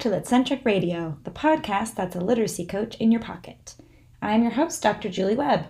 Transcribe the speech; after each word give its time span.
To 0.00 0.08
Litcentric 0.08 0.64
Radio, 0.64 1.18
the 1.24 1.30
podcast 1.30 1.94
that's 1.94 2.16
a 2.16 2.20
literacy 2.20 2.64
coach 2.64 2.96
in 2.96 3.12
your 3.12 3.20
pocket. 3.20 3.74
I'm 4.22 4.42
your 4.42 4.52
host, 4.52 4.82
Dr. 4.82 5.10
Julie 5.10 5.36
Webb. 5.36 5.66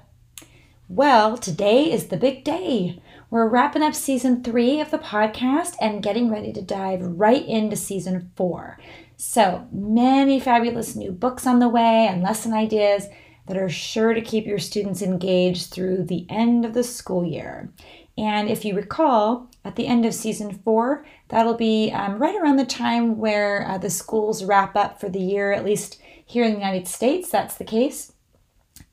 Well, 0.89 1.37
today 1.37 1.91
is 1.91 2.07
the 2.07 2.17
big 2.17 2.45
day. 2.45 3.03
We're 3.29 3.48
wrapping 3.48 3.83
up 3.83 3.97
season 3.97 4.45
three 4.45 4.80
of 4.80 4.93
the 4.93 4.98
podcast 4.98 5.75
and 5.80 6.01
getting 6.01 6.30
ready 6.30 6.53
to 6.53 6.62
dive 6.62 7.01
right 7.03 7.45
into 7.45 7.75
season 7.75 8.30
four. 8.37 8.79
So, 9.16 9.66
many 9.73 10.39
fabulous 10.39 10.95
new 10.95 11.11
books 11.11 11.45
on 11.45 11.59
the 11.59 11.69
way 11.69 12.06
and 12.09 12.23
lesson 12.23 12.53
ideas 12.53 13.09
that 13.48 13.56
are 13.56 13.69
sure 13.69 14.15
to 14.15 14.20
keep 14.20 14.47
your 14.47 14.61
students 14.61 15.03
engaged 15.03 15.73
through 15.73 16.05
the 16.05 16.25
end 16.28 16.65
of 16.65 16.73
the 16.73 16.84
school 16.84 17.25
year. 17.25 17.73
And 18.20 18.51
if 18.51 18.66
you 18.66 18.77
recall, 18.77 19.48
at 19.65 19.77
the 19.77 19.87
end 19.87 20.05
of 20.05 20.12
season 20.12 20.52
four, 20.52 21.06
that'll 21.28 21.55
be 21.55 21.91
um, 21.91 22.19
right 22.19 22.37
around 22.37 22.56
the 22.56 22.66
time 22.66 23.16
where 23.16 23.66
uh, 23.66 23.78
the 23.78 23.88
schools 23.88 24.45
wrap 24.45 24.77
up 24.77 25.01
for 25.01 25.09
the 25.09 25.19
year, 25.19 25.52
at 25.52 25.65
least 25.65 25.98
here 26.27 26.45
in 26.45 26.52
the 26.52 26.59
United 26.59 26.87
States, 26.87 27.30
that's 27.30 27.56
the 27.56 27.64
case. 27.64 28.12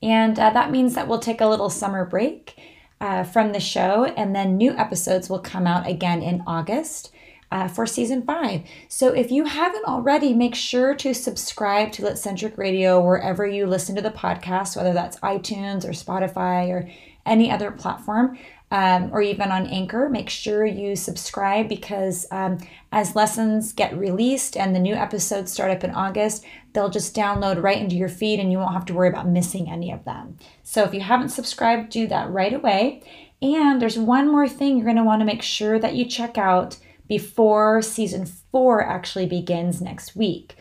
And 0.01 0.39
uh, 0.39 0.51
that 0.51 0.71
means 0.71 0.95
that 0.95 1.09
we'll 1.09 1.19
take 1.19 1.41
a 1.41 1.47
little 1.47 1.69
summer 1.69 2.05
break 2.05 2.57
uh, 3.01 3.25
from 3.25 3.51
the 3.51 3.59
show, 3.59 4.05
and 4.05 4.33
then 4.33 4.55
new 4.55 4.71
episodes 4.71 5.29
will 5.29 5.39
come 5.39 5.67
out 5.67 5.85
again 5.87 6.23
in 6.23 6.41
August. 6.47 7.11
Uh, 7.49 7.65
for 7.65 7.85
season 7.85 8.23
five. 8.23 8.61
So 8.89 9.13
if 9.13 9.31
you 9.31 9.45
haven't 9.45 9.85
already, 9.85 10.33
make 10.33 10.53
sure 10.53 10.93
to 10.95 11.13
subscribe 11.13 11.93
to 11.93 12.01
Litcentric 12.01 12.57
Radio 12.57 12.99
wherever 12.99 13.47
you 13.47 13.65
listen 13.65 13.95
to 13.95 14.01
the 14.01 14.09
podcast, 14.09 14.75
whether 14.75 14.91
that's 14.91 15.17
iTunes 15.21 15.85
or 15.85 15.91
Spotify 15.91 16.67
or 16.67 16.89
any 17.25 17.49
other 17.49 17.71
platform 17.71 18.37
um, 18.69 19.09
or 19.13 19.21
even 19.21 19.51
on 19.51 19.67
Anchor, 19.67 20.09
make 20.09 20.29
sure 20.29 20.65
you 20.65 20.95
subscribe 20.95 21.69
because 21.69 22.25
um, 22.31 22.57
as 22.91 23.15
lessons 23.15 23.71
get 23.71 23.97
released 23.97 24.57
and 24.57 24.75
the 24.75 24.79
new 24.79 24.93
episodes 24.93 25.51
start 25.51 25.71
up 25.71 25.83
in 25.83 25.91
August, 25.91 26.43
they'll 26.73 26.89
just 26.89 27.15
download 27.15 27.63
right 27.63 27.81
into 27.81 27.95
your 27.95 28.09
feed 28.09 28.39
and 28.39 28.51
you 28.51 28.57
won't 28.57 28.73
have 28.73 28.85
to 28.85 28.93
worry 28.93 29.07
about 29.07 29.27
missing 29.27 29.69
any 29.69 29.91
of 29.91 30.03
them. 30.03 30.37
So 30.63 30.83
if 30.83 30.93
you 30.93 30.99
haven't 30.99 31.29
subscribed, 31.29 31.89
do 31.89 32.07
that 32.07 32.29
right 32.29 32.53
away. 32.53 33.03
And 33.41 33.81
there's 33.81 33.97
one 33.97 34.29
more 34.29 34.49
thing 34.49 34.75
you're 34.75 34.85
going 34.85 34.97
to 34.97 35.03
want 35.03 35.21
to 35.21 35.25
make 35.25 35.43
sure 35.43 35.79
that 35.79 35.95
you 35.95 36.05
check 36.05 36.37
out 36.37 36.77
before 37.07 37.81
season 37.81 38.25
four 38.25 38.83
actually 38.85 39.27
begins 39.27 39.81
next 39.81 40.15
week. 40.15 40.55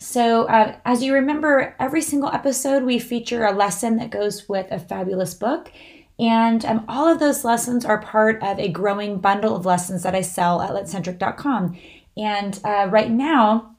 So, 0.00 0.44
uh, 0.44 0.76
as 0.84 1.02
you 1.02 1.12
remember, 1.12 1.74
every 1.80 2.02
single 2.02 2.30
episode 2.30 2.84
we 2.84 3.00
feature 3.00 3.44
a 3.44 3.52
lesson 3.52 3.96
that 3.96 4.10
goes 4.10 4.48
with 4.48 4.70
a 4.70 4.78
fabulous 4.78 5.34
book. 5.34 5.72
And 6.18 6.64
um, 6.64 6.84
all 6.88 7.06
of 7.08 7.20
those 7.20 7.44
lessons 7.44 7.84
are 7.84 8.00
part 8.00 8.42
of 8.42 8.58
a 8.58 8.68
growing 8.68 9.18
bundle 9.18 9.54
of 9.54 9.64
lessons 9.64 10.02
that 10.02 10.14
I 10.14 10.22
sell 10.22 10.60
at 10.60 10.70
litcentric.com. 10.70 11.78
And 12.16 12.60
uh, 12.64 12.88
right 12.90 13.10
now, 13.10 13.76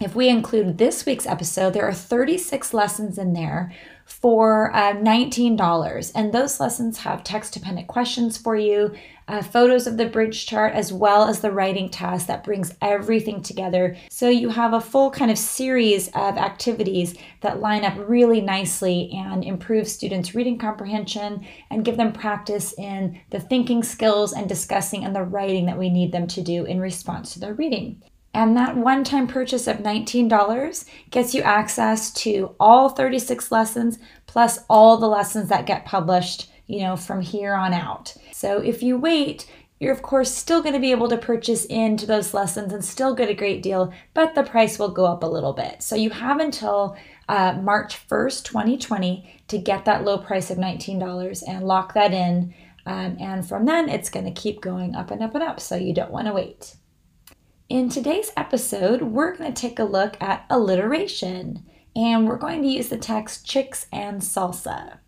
if 0.00 0.14
we 0.14 0.28
include 0.28 0.78
this 0.78 1.04
week's 1.04 1.26
episode, 1.26 1.74
there 1.74 1.86
are 1.86 1.92
36 1.92 2.72
lessons 2.72 3.18
in 3.18 3.34
there 3.34 3.72
for 4.12 4.72
uh, 4.74 4.92
$19. 4.94 6.12
And 6.14 6.32
those 6.32 6.60
lessons 6.60 6.98
have 6.98 7.24
text 7.24 7.54
dependent 7.54 7.88
questions 7.88 8.36
for 8.36 8.54
you, 8.54 8.94
uh, 9.26 9.42
photos 9.42 9.86
of 9.86 9.96
the 9.96 10.06
bridge 10.06 10.46
chart, 10.46 10.74
as 10.74 10.92
well 10.92 11.24
as 11.24 11.40
the 11.40 11.50
writing 11.50 11.88
task 11.88 12.26
that 12.26 12.44
brings 12.44 12.74
everything 12.82 13.42
together. 13.42 13.96
So 14.10 14.28
you 14.28 14.50
have 14.50 14.74
a 14.74 14.80
full 14.80 15.10
kind 15.10 15.30
of 15.30 15.38
series 15.38 16.08
of 16.08 16.36
activities 16.36 17.14
that 17.40 17.60
line 17.60 17.84
up 17.84 17.94
really 17.96 18.40
nicely 18.40 19.10
and 19.14 19.42
improve 19.42 19.88
students' 19.88 20.34
reading 20.34 20.58
comprehension 20.58 21.46
and 21.70 21.84
give 21.84 21.96
them 21.96 22.12
practice 22.12 22.74
in 22.76 23.20
the 23.30 23.40
thinking 23.40 23.82
skills 23.82 24.32
and 24.32 24.48
discussing 24.48 25.04
and 25.04 25.16
the 25.16 25.22
writing 25.22 25.66
that 25.66 25.78
we 25.78 25.88
need 25.88 26.12
them 26.12 26.26
to 26.26 26.42
do 26.42 26.64
in 26.64 26.80
response 26.80 27.32
to 27.32 27.40
their 27.40 27.54
reading. 27.54 28.02
And 28.34 28.56
that 28.56 28.76
one 28.76 29.04
time 29.04 29.26
purchase 29.26 29.66
of 29.66 29.78
$19 29.78 30.84
gets 31.10 31.34
you 31.34 31.42
access 31.42 32.10
to 32.14 32.54
all 32.58 32.88
36 32.88 33.52
lessons 33.52 33.98
plus 34.26 34.60
all 34.70 34.96
the 34.96 35.06
lessons 35.06 35.48
that 35.50 35.66
get 35.66 35.84
published, 35.84 36.50
you 36.66 36.80
know, 36.80 36.96
from 36.96 37.20
here 37.20 37.54
on 37.54 37.74
out. 37.74 38.14
So 38.32 38.58
if 38.58 38.82
you 38.82 38.96
wait, 38.96 39.46
you're 39.78 39.92
of 39.92 40.00
course 40.00 40.32
still 40.32 40.62
going 40.62 40.74
to 40.74 40.80
be 40.80 40.92
able 40.92 41.08
to 41.08 41.18
purchase 41.18 41.64
into 41.66 42.06
those 42.06 42.32
lessons 42.32 42.72
and 42.72 42.84
still 42.84 43.14
get 43.14 43.28
a 43.28 43.34
great 43.34 43.62
deal, 43.62 43.92
but 44.14 44.34
the 44.34 44.44
price 44.44 44.78
will 44.78 44.88
go 44.90 45.04
up 45.04 45.22
a 45.22 45.26
little 45.26 45.52
bit. 45.52 45.82
So 45.82 45.96
you 45.96 46.10
have 46.10 46.40
until 46.40 46.96
uh, 47.28 47.54
March 47.60 48.08
1st, 48.08 48.44
2020 48.44 49.40
to 49.48 49.58
get 49.58 49.84
that 49.84 50.04
low 50.04 50.18
price 50.18 50.50
of 50.50 50.56
$19 50.56 51.42
and 51.46 51.66
lock 51.66 51.94
that 51.94 52.12
in. 52.12 52.54
Um, 52.86 53.16
and 53.20 53.46
from 53.46 53.64
then, 53.66 53.88
it's 53.88 54.08
going 54.08 54.24
to 54.32 54.40
keep 54.40 54.60
going 54.60 54.94
up 54.94 55.10
and 55.10 55.22
up 55.22 55.34
and 55.34 55.42
up. 55.42 55.60
So 55.60 55.76
you 55.76 55.92
don't 55.92 56.10
want 56.10 56.28
to 56.28 56.32
wait. 56.32 56.76
In 57.72 57.88
today's 57.88 58.30
episode, 58.36 59.00
we're 59.00 59.34
going 59.34 59.50
to 59.50 59.58
take 59.58 59.78
a 59.78 59.84
look 59.84 60.22
at 60.22 60.44
alliteration 60.50 61.64
and 61.96 62.28
we're 62.28 62.36
going 62.36 62.60
to 62.60 62.68
use 62.68 62.90
the 62.90 62.98
text 62.98 63.46
Chicks 63.46 63.86
and 63.90 64.20
Salsa. 64.20 64.98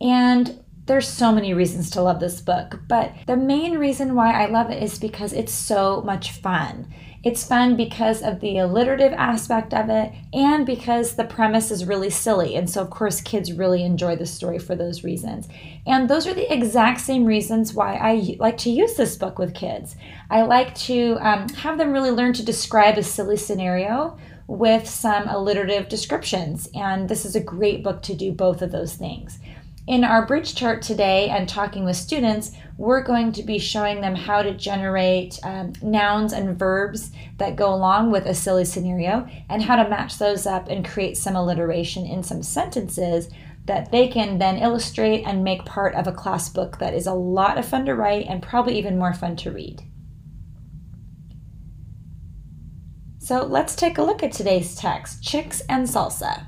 And 0.00 0.64
there's 0.86 1.06
so 1.06 1.30
many 1.30 1.52
reasons 1.52 1.90
to 1.90 2.00
love 2.00 2.18
this 2.18 2.40
book, 2.40 2.80
but 2.88 3.12
the 3.26 3.36
main 3.36 3.76
reason 3.76 4.14
why 4.14 4.32
I 4.32 4.46
love 4.46 4.70
it 4.70 4.82
is 4.82 4.98
because 4.98 5.34
it's 5.34 5.52
so 5.52 6.00
much 6.00 6.30
fun. 6.30 6.90
It's 7.22 7.46
fun 7.46 7.76
because 7.76 8.22
of 8.22 8.40
the 8.40 8.56
alliterative 8.58 9.12
aspect 9.12 9.74
of 9.74 9.90
it 9.90 10.12
and 10.32 10.64
because 10.64 11.16
the 11.16 11.24
premise 11.24 11.70
is 11.70 11.84
really 11.84 12.08
silly. 12.08 12.56
And 12.56 12.68
so, 12.68 12.80
of 12.80 12.88
course, 12.88 13.20
kids 13.20 13.52
really 13.52 13.84
enjoy 13.84 14.16
the 14.16 14.24
story 14.24 14.58
for 14.58 14.74
those 14.74 15.04
reasons. 15.04 15.46
And 15.86 16.08
those 16.08 16.26
are 16.26 16.32
the 16.32 16.50
exact 16.50 17.00
same 17.00 17.26
reasons 17.26 17.74
why 17.74 17.96
I 17.96 18.36
like 18.38 18.56
to 18.58 18.70
use 18.70 18.94
this 18.94 19.16
book 19.16 19.38
with 19.38 19.54
kids. 19.54 19.96
I 20.30 20.42
like 20.42 20.74
to 20.76 21.18
um, 21.20 21.48
have 21.50 21.76
them 21.76 21.92
really 21.92 22.10
learn 22.10 22.32
to 22.34 22.44
describe 22.44 22.96
a 22.96 23.02
silly 23.02 23.36
scenario 23.36 24.16
with 24.46 24.88
some 24.88 25.28
alliterative 25.28 25.88
descriptions. 25.88 26.68
And 26.74 27.08
this 27.08 27.26
is 27.26 27.36
a 27.36 27.40
great 27.40 27.84
book 27.84 28.02
to 28.02 28.14
do 28.14 28.32
both 28.32 28.62
of 28.62 28.72
those 28.72 28.94
things. 28.94 29.38
In 29.86 30.04
our 30.04 30.26
bridge 30.26 30.54
chart 30.54 30.82
today 30.82 31.30
and 31.30 31.48
talking 31.48 31.84
with 31.84 31.96
students, 31.96 32.52
we're 32.76 33.02
going 33.02 33.32
to 33.32 33.42
be 33.42 33.58
showing 33.58 34.00
them 34.00 34.14
how 34.14 34.42
to 34.42 34.54
generate 34.54 35.38
um, 35.42 35.72
nouns 35.82 36.32
and 36.32 36.58
verbs 36.58 37.10
that 37.38 37.56
go 37.56 37.72
along 37.74 38.10
with 38.10 38.26
a 38.26 38.34
silly 38.34 38.64
scenario 38.64 39.26
and 39.48 39.62
how 39.62 39.82
to 39.82 39.88
match 39.88 40.18
those 40.18 40.46
up 40.46 40.68
and 40.68 40.88
create 40.88 41.16
some 41.16 41.34
alliteration 41.34 42.06
in 42.06 42.22
some 42.22 42.42
sentences 42.42 43.30
that 43.64 43.90
they 43.90 44.08
can 44.08 44.38
then 44.38 44.58
illustrate 44.58 45.24
and 45.24 45.44
make 45.44 45.64
part 45.64 45.94
of 45.94 46.06
a 46.06 46.12
class 46.12 46.48
book 46.48 46.78
that 46.78 46.94
is 46.94 47.06
a 47.06 47.14
lot 47.14 47.58
of 47.58 47.66
fun 47.66 47.86
to 47.86 47.94
write 47.94 48.26
and 48.28 48.42
probably 48.42 48.78
even 48.78 48.98
more 48.98 49.14
fun 49.14 49.36
to 49.36 49.50
read. 49.50 49.82
So 53.18 53.44
let's 53.44 53.76
take 53.76 53.98
a 53.98 54.02
look 54.02 54.22
at 54.22 54.32
today's 54.32 54.74
text 54.74 55.22
Chicks 55.22 55.60
and 55.68 55.86
Salsa. 55.86 56.46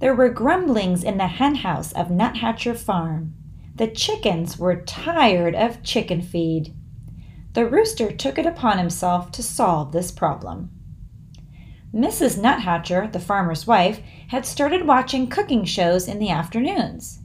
There 0.00 0.14
were 0.14 0.30
grumblings 0.30 1.04
in 1.04 1.18
the 1.18 1.26
henhouse 1.26 1.92
of 1.92 2.08
Nuthatcher 2.08 2.74
Farm. 2.74 3.34
The 3.74 3.86
chickens 3.86 4.58
were 4.58 4.82
tired 4.82 5.54
of 5.54 5.82
chicken 5.82 6.22
feed. 6.22 6.74
The 7.52 7.66
rooster 7.66 8.10
took 8.10 8.38
it 8.38 8.46
upon 8.46 8.78
himself 8.78 9.30
to 9.32 9.42
solve 9.42 9.92
this 9.92 10.10
problem. 10.10 10.70
Mrs. 11.94 12.38
Nuthatcher, 12.38 13.12
the 13.12 13.20
farmer's 13.20 13.66
wife, 13.66 14.00
had 14.28 14.46
started 14.46 14.86
watching 14.86 15.28
cooking 15.28 15.64
shows 15.64 16.08
in 16.08 16.18
the 16.18 16.30
afternoons. 16.30 17.18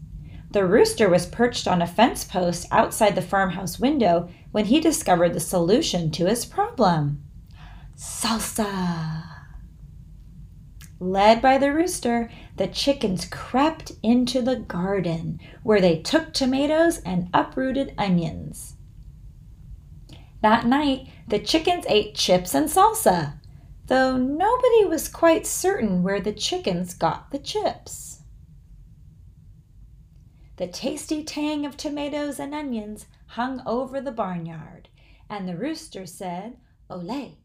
The 0.52 0.66
rooster 0.66 1.08
was 1.08 1.25
perched 1.25 1.68
on 1.68 1.81
a 1.81 1.88
fence 1.88 2.25
post 2.25 2.68
outside 2.72 3.16
the 3.16 3.22
farmhouse 3.22 3.80
window 3.80 4.30
when 4.52 4.66
he 4.66 4.81
discovered 4.81 5.34
the 5.34 5.40
solution 5.40 6.12
to 6.12 6.25
his 6.25 6.46
problem. 6.46 7.23
Salsa! 7.96 9.34
Led 11.00 11.42
by 11.42 11.58
the 11.58 11.74
rooster, 11.74 12.32
the 12.56 12.68
chickens 12.68 13.26
crept 13.26 13.92
into 14.02 14.42
the 14.42 14.56
garden, 14.56 15.40
where 15.62 15.82
they 15.82 16.00
took 16.00 16.34
tomatoes 16.34 17.00
and 17.00 17.30
uprooted 17.34 17.94
onions. 17.97 18.76
That 20.42 20.66
night, 20.66 21.08
the 21.28 21.40
chickens 21.40 21.86
ate 21.90 22.16
chips 22.16 22.53
and 22.53 22.70
salsa, 22.70 23.40
though 23.88 24.16
nobody 24.16 24.86
was 24.86 25.09
quite 25.09 25.46
certain 25.46 26.02
where 26.02 26.22
the 26.22 26.34
chickens 26.34 26.94
got 26.94 27.32
the 27.32 27.40
chips. 27.40 28.22
The 30.58 30.68
tasty 30.68 31.24
tang 31.24 31.66
of 31.66 31.76
tomatoes 31.76 32.40
and 32.40 32.56
onions 32.56 33.08
hung 33.28 33.62
over 33.66 34.00
the 34.00 34.12
barnyard, 34.12 34.88
and 35.30 35.50
the 35.50 35.58
rooster 35.58 36.06
said, 36.06 36.58
Olé. 36.90 37.36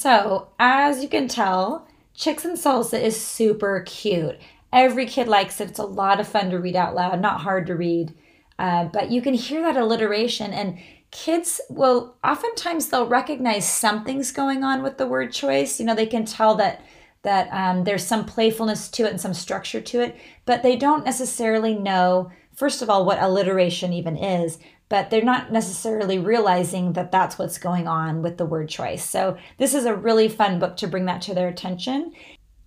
So, 0.00 0.50
as 0.60 1.02
you 1.02 1.08
can 1.08 1.26
tell, 1.26 1.88
Chicks 2.14 2.44
and 2.44 2.56
Salsa 2.56 3.02
is 3.02 3.20
super 3.20 3.82
cute. 3.84 4.38
Every 4.72 5.06
kid 5.06 5.26
likes 5.26 5.60
it. 5.60 5.70
It's 5.70 5.80
a 5.80 5.84
lot 5.84 6.20
of 6.20 6.28
fun 6.28 6.50
to 6.50 6.60
read 6.60 6.76
out 6.76 6.94
loud, 6.94 7.20
not 7.20 7.40
hard 7.40 7.66
to 7.66 7.74
read. 7.74 8.14
Uh, 8.60 8.84
but 8.84 9.10
you 9.10 9.20
can 9.20 9.34
hear 9.34 9.60
that 9.60 9.76
alliteration, 9.76 10.52
and 10.52 10.78
kids 11.10 11.60
will 11.68 12.14
oftentimes 12.22 12.86
they'll 12.86 13.08
recognize 13.08 13.68
something's 13.68 14.30
going 14.30 14.62
on 14.62 14.84
with 14.84 14.98
the 14.98 15.06
word 15.08 15.32
choice. 15.32 15.80
You 15.80 15.86
know, 15.86 15.96
they 15.96 16.06
can 16.06 16.24
tell 16.24 16.54
that 16.54 16.80
that 17.22 17.48
um, 17.50 17.82
there's 17.82 18.06
some 18.06 18.24
playfulness 18.24 18.88
to 18.90 19.02
it 19.04 19.10
and 19.10 19.20
some 19.20 19.34
structure 19.34 19.80
to 19.80 20.00
it, 20.00 20.16
but 20.44 20.62
they 20.62 20.76
don't 20.76 21.04
necessarily 21.04 21.74
know 21.74 22.30
first 22.58 22.82
of 22.82 22.90
all, 22.90 23.04
what 23.04 23.22
alliteration 23.22 23.92
even 23.92 24.16
is, 24.16 24.58
but 24.88 25.10
they're 25.10 25.22
not 25.22 25.52
necessarily 25.52 26.18
realizing 26.18 26.94
that 26.94 27.12
that's 27.12 27.38
what's 27.38 27.58
going 27.58 27.86
on 27.86 28.22
with 28.22 28.38
the 28.38 28.46
word 28.46 28.68
choice. 28.68 29.04
So 29.04 29.36
this 29.58 29.74
is 29.74 29.84
a 29.84 29.94
really 29.94 30.28
fun 30.28 30.58
book 30.58 30.76
to 30.78 30.88
bring 30.88 31.04
that 31.06 31.22
to 31.22 31.34
their 31.34 31.48
attention. 31.48 32.12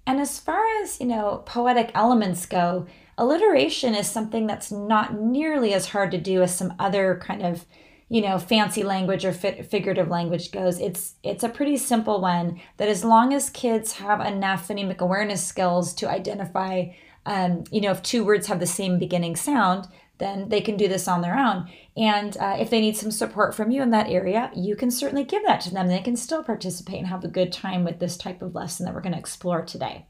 And 0.06 0.19
as 0.19 0.39
far 0.39 0.63
as, 0.81 1.00
you 1.00 1.07
know, 1.07 1.44
poetic 1.45 1.91
elements 1.94 2.45
go, 2.45 2.85
alliteration 3.18 3.95
is 3.95 4.09
something 4.09 4.47
that's 4.47 4.71
not 4.71 5.19
nearly 5.19 5.73
as 5.73 5.89
hard 5.89 6.12
to 6.12 6.18
do 6.18 6.41
as 6.41 6.56
some 6.56 6.73
other 6.79 7.19
kind 7.23 7.44
of 7.44 7.65
you 8.09 8.19
know 8.21 8.38
fancy 8.38 8.83
language 8.83 9.23
or 9.23 9.31
figurative 9.31 10.09
language 10.09 10.51
goes 10.51 10.79
it's 10.79 11.15
it's 11.23 11.45
a 11.45 11.50
pretty 11.50 11.77
simple 11.77 12.19
one 12.19 12.59
that 12.75 12.89
as 12.89 13.06
long 13.06 13.33
as 13.33 13.50
kids 13.50 13.94
have 13.94 14.19
enough 14.19 14.68
phonemic 14.68 14.97
awareness 14.97 15.45
skills 15.45 15.94
to 15.94 16.09
identify 16.09 16.85
um, 17.25 17.63
you 17.71 17.79
know 17.79 17.91
if 17.91 18.03
two 18.03 18.25
words 18.25 18.47
have 18.47 18.59
the 18.59 18.68
same 18.68 19.00
beginning 19.00 19.35
sound 19.35 19.88
then 20.21 20.50
they 20.50 20.62
can 20.62 20.77
do 20.77 20.88
this 20.88 21.07
on 21.07 21.21
their 21.21 21.38
own. 21.38 21.69
And 21.97 22.38
uh, 22.38 22.56
if 22.59 22.69
they 22.69 22.79
need 22.79 22.95
some 22.95 23.12
support 23.12 23.53
from 23.53 23.71
you 23.71 23.81
in 23.81 23.89
that 23.89 24.09
area 24.09 24.51
you 24.56 24.75
can 24.75 24.91
certainly 24.91 25.23
give 25.23 25.44
that 25.44 25.62
to 25.62 25.73
them. 25.73 25.88
They 25.88 26.00
can 26.00 26.15
still 26.15 26.44
participate 26.44 27.00
and 27.00 27.07
have 27.07 27.23
a 27.23 27.29
good 27.29 27.51
time 27.51 27.83
with 27.83 28.00
this 28.00 28.18
type 28.18 28.41
of 28.41 28.56
lesson 28.56 28.85
that 28.85 28.94
we're 28.94 29.01
going 29.01 29.13
to 29.13 29.19
explore 29.19 29.63
today. 29.63 30.06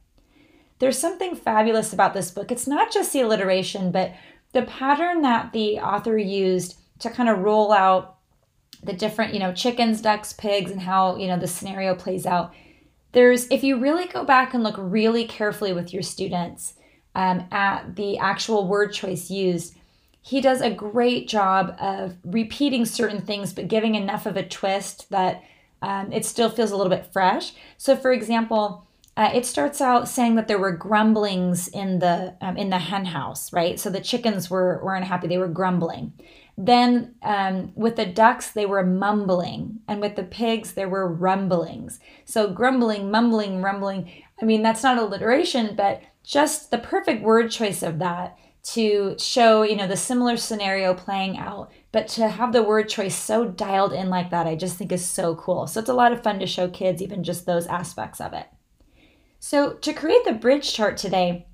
There's 0.79 0.97
something 0.97 1.35
fabulous 1.35 1.93
about 1.93 2.13
this 2.13 2.31
book. 2.31 2.51
It's 2.51 2.67
not 2.67 2.91
just 2.91 3.13
the 3.13 3.21
alliteration 3.21 3.91
but 3.91 4.13
the 4.53 4.63
pattern 4.63 5.21
that 5.21 5.53
the 5.53 5.79
author 5.79 6.17
used 6.17 6.77
to 6.99 7.09
kind 7.09 7.29
of 7.29 7.39
roll 7.39 7.71
out 7.71 8.17
the 8.83 8.93
different, 8.93 9.33
you 9.33 9.39
know, 9.39 9.53
chickens, 9.53 10.01
ducks, 10.01 10.33
pigs, 10.33 10.71
and 10.71 10.81
how, 10.81 11.15
you 11.17 11.27
know, 11.27 11.37
the 11.37 11.47
scenario 11.47 11.95
plays 11.95 12.25
out. 12.25 12.53
There's, 13.11 13.47
if 13.51 13.63
you 13.63 13.79
really 13.79 14.07
go 14.07 14.23
back 14.23 14.53
and 14.53 14.63
look 14.63 14.75
really 14.77 15.25
carefully 15.25 15.73
with 15.73 15.93
your 15.93 16.01
students 16.01 16.73
um, 17.13 17.47
at 17.51 17.95
the 17.95 18.17
actual 18.17 18.67
word 18.67 18.93
choice 18.93 19.29
used, 19.29 19.75
he 20.21 20.39
does 20.39 20.61
a 20.61 20.69
great 20.69 21.27
job 21.27 21.75
of 21.79 22.17
repeating 22.23 22.85
certain 22.85 23.21
things, 23.21 23.53
but 23.53 23.67
giving 23.67 23.95
enough 23.95 24.25
of 24.25 24.37
a 24.37 24.47
twist 24.47 25.09
that 25.09 25.43
um, 25.81 26.11
it 26.11 26.25
still 26.25 26.49
feels 26.49 26.71
a 26.71 26.77
little 26.77 26.91
bit 26.91 27.11
fresh. 27.11 27.53
So, 27.77 27.95
for 27.95 28.11
example, 28.11 28.87
uh, 29.17 29.31
it 29.33 29.45
starts 29.45 29.81
out 29.81 30.07
saying 30.07 30.35
that 30.35 30.47
there 30.47 30.59
were 30.59 30.71
grumblings 30.71 31.67
in 31.67 31.99
the 31.99 32.35
um, 32.39 32.55
in 32.55 32.69
the 32.69 32.79
hen 32.79 33.05
house, 33.05 33.51
right? 33.51 33.79
So 33.79 33.89
the 33.89 33.99
chickens 33.99 34.49
were 34.49 34.79
were 34.83 34.95
unhappy; 34.95 35.27
they 35.27 35.39
were 35.39 35.47
grumbling. 35.47 36.13
Then 36.57 37.15
um, 37.23 37.71
with 37.75 37.95
the 37.95 38.05
ducks, 38.05 38.51
they 38.51 38.65
were 38.65 38.85
mumbling, 38.85 39.79
and 39.87 39.99
with 40.01 40.15
the 40.15 40.23
pigs, 40.23 40.73
there 40.73 40.89
were 40.89 41.11
rumblings. 41.11 41.99
So 42.25 42.51
grumbling, 42.51 43.09
mumbling, 43.09 43.61
rumbling. 43.61 44.09
I 44.41 44.45
mean, 44.45 44.61
that's 44.61 44.83
not 44.83 44.97
alliteration, 44.97 45.75
but 45.75 46.01
just 46.23 46.71
the 46.71 46.77
perfect 46.77 47.23
word 47.23 47.49
choice 47.49 47.81
of 47.81 47.99
that 47.99 48.37
to 48.63 49.15
show, 49.17 49.63
you 49.63 49.75
know, 49.75 49.87
the 49.87 49.97
similar 49.97 50.37
scenario 50.37 50.93
playing 50.93 51.37
out, 51.37 51.71
but 51.91 52.07
to 52.09 52.29
have 52.29 52.53
the 52.53 52.63
word 52.63 52.89
choice 52.89 53.15
so 53.15 53.45
dialed 53.45 53.91
in 53.91 54.09
like 54.09 54.29
that, 54.29 54.45
I 54.45 54.55
just 54.55 54.77
think 54.77 54.91
is 54.91 55.05
so 55.05 55.35
cool. 55.35 55.65
So 55.67 55.79
it's 55.79 55.89
a 55.89 55.93
lot 55.93 56.13
of 56.13 56.23
fun 56.23 56.39
to 56.39 56.47
show 56.47 56.67
kids 56.67 57.01
even 57.01 57.23
just 57.23 57.45
those 57.45 57.65
aspects 57.67 58.21
of 58.21 58.33
it. 58.33 58.47
So 59.39 59.73
to 59.73 59.93
create 59.93 60.23
the 60.25 60.33
bridge 60.33 60.71
chart 60.71 60.97
today, 60.97 61.47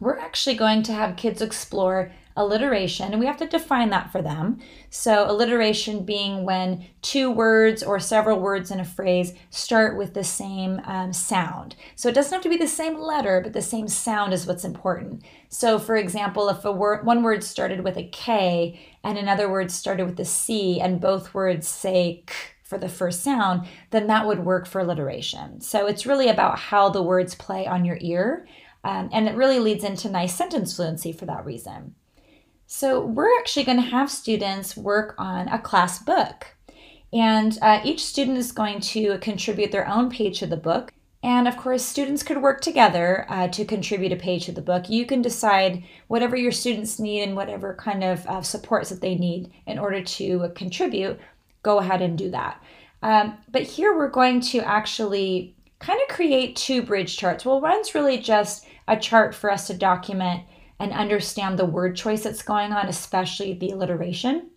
we're 0.00 0.18
actually 0.18 0.56
going 0.56 0.82
to 0.84 0.92
have 0.92 1.14
kids 1.16 1.40
explore 1.40 2.12
alliteration, 2.36 3.12
and 3.12 3.20
we 3.20 3.26
have 3.26 3.36
to 3.38 3.46
define 3.46 3.90
that 3.90 4.10
for 4.10 4.22
them. 4.22 4.58
So, 4.90 5.30
alliteration 5.30 6.04
being 6.04 6.44
when 6.44 6.86
two 7.02 7.30
words 7.30 7.82
or 7.82 7.98
several 7.98 8.40
words 8.40 8.70
in 8.70 8.80
a 8.80 8.84
phrase 8.84 9.34
start 9.50 9.96
with 9.96 10.14
the 10.14 10.24
same 10.24 10.80
um, 10.84 11.12
sound. 11.12 11.76
So, 11.96 12.08
it 12.08 12.14
doesn't 12.14 12.32
have 12.32 12.42
to 12.42 12.48
be 12.48 12.56
the 12.56 12.68
same 12.68 12.98
letter, 12.98 13.40
but 13.42 13.52
the 13.52 13.62
same 13.62 13.88
sound 13.88 14.32
is 14.32 14.46
what's 14.46 14.64
important. 14.64 15.22
So, 15.48 15.78
for 15.78 15.96
example, 15.96 16.48
if 16.48 16.64
a 16.64 16.72
word, 16.72 17.04
one 17.04 17.22
word 17.22 17.44
started 17.44 17.82
with 17.82 17.96
a 17.96 18.08
K 18.08 18.80
and 19.04 19.18
another 19.18 19.50
word 19.50 19.70
started 19.70 20.06
with 20.06 20.20
a 20.20 20.24
C, 20.24 20.80
and 20.80 21.00
both 21.00 21.34
words 21.34 21.68
say 21.68 22.24
K 22.26 22.34
for 22.62 22.78
the 22.78 22.88
first 22.88 23.22
sound, 23.22 23.68
then 23.90 24.06
that 24.06 24.26
would 24.26 24.46
work 24.46 24.66
for 24.66 24.80
alliteration. 24.80 25.60
So, 25.60 25.86
it's 25.86 26.06
really 26.06 26.28
about 26.28 26.58
how 26.58 26.88
the 26.88 27.02
words 27.02 27.34
play 27.34 27.66
on 27.66 27.84
your 27.84 27.98
ear. 28.00 28.46
Um, 28.84 29.10
and 29.12 29.28
it 29.28 29.36
really 29.36 29.60
leads 29.60 29.84
into 29.84 30.10
nice 30.10 30.34
sentence 30.34 30.74
fluency 30.74 31.12
for 31.12 31.26
that 31.26 31.44
reason. 31.44 31.94
So, 32.74 33.04
we're 33.04 33.38
actually 33.38 33.64
going 33.64 33.82
to 33.82 33.90
have 33.90 34.10
students 34.10 34.78
work 34.78 35.14
on 35.18 35.46
a 35.48 35.58
class 35.58 35.98
book. 35.98 36.46
And 37.12 37.58
uh, 37.60 37.82
each 37.84 38.02
student 38.02 38.38
is 38.38 38.50
going 38.50 38.80
to 38.80 39.18
contribute 39.18 39.72
their 39.72 39.86
own 39.86 40.08
page 40.08 40.38
to 40.38 40.46
the 40.46 40.56
book. 40.56 40.90
And 41.22 41.46
of 41.46 41.58
course, 41.58 41.84
students 41.84 42.22
could 42.22 42.40
work 42.40 42.62
together 42.62 43.26
uh, 43.28 43.48
to 43.48 43.66
contribute 43.66 44.10
a 44.10 44.16
page 44.16 44.46
to 44.46 44.52
the 44.52 44.62
book. 44.62 44.88
You 44.88 45.04
can 45.04 45.20
decide 45.20 45.84
whatever 46.08 46.34
your 46.34 46.50
students 46.50 46.98
need 46.98 47.24
and 47.24 47.36
whatever 47.36 47.74
kind 47.74 48.02
of 48.02 48.26
uh, 48.26 48.40
supports 48.40 48.88
that 48.88 49.02
they 49.02 49.16
need 49.16 49.52
in 49.66 49.78
order 49.78 50.02
to 50.02 50.50
contribute, 50.54 51.20
go 51.62 51.78
ahead 51.78 52.00
and 52.00 52.16
do 52.16 52.30
that. 52.30 52.58
Um, 53.02 53.36
but 53.50 53.64
here 53.64 53.94
we're 53.94 54.08
going 54.08 54.40
to 54.40 54.60
actually 54.60 55.54
kind 55.78 56.00
of 56.00 56.16
create 56.16 56.56
two 56.56 56.80
bridge 56.80 57.18
charts. 57.18 57.44
Well, 57.44 57.60
one's 57.60 57.94
really 57.94 58.16
just 58.16 58.64
a 58.88 58.96
chart 58.96 59.34
for 59.34 59.50
us 59.50 59.66
to 59.66 59.74
document 59.74 60.44
and 60.82 60.92
understand 60.92 61.56
the 61.56 61.64
word 61.64 61.94
choice 61.94 62.24
that's 62.24 62.42
going 62.42 62.72
on, 62.72 62.88
especially 62.88 63.52
the 63.52 63.70
alliteration. 63.70 64.50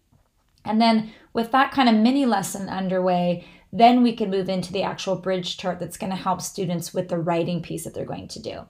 And 0.66 0.82
then 0.82 1.12
with 1.34 1.52
that 1.52 1.72
kind 1.72 1.88
of 1.88 1.94
mini 1.94 2.26
lesson 2.26 2.68
underway, 2.68 3.46
then 3.72 4.02
we 4.02 4.16
can 4.16 4.32
move 4.32 4.50
into 4.50 4.74
the 4.74 4.82
actual 4.82 5.18
bridge 5.18 5.56
chart 5.56 5.80
that's 5.80 5.98
going 5.98 6.10
to 6.10 6.16
help 6.16 6.42
students 6.42 6.96
with 6.96 7.10
the 7.10 7.20
writing 7.20 7.62
piece 7.62 7.84
that 7.84 7.94
they're 7.94 8.06
going 8.06 8.28
to 8.30 8.42
do. 8.42 8.62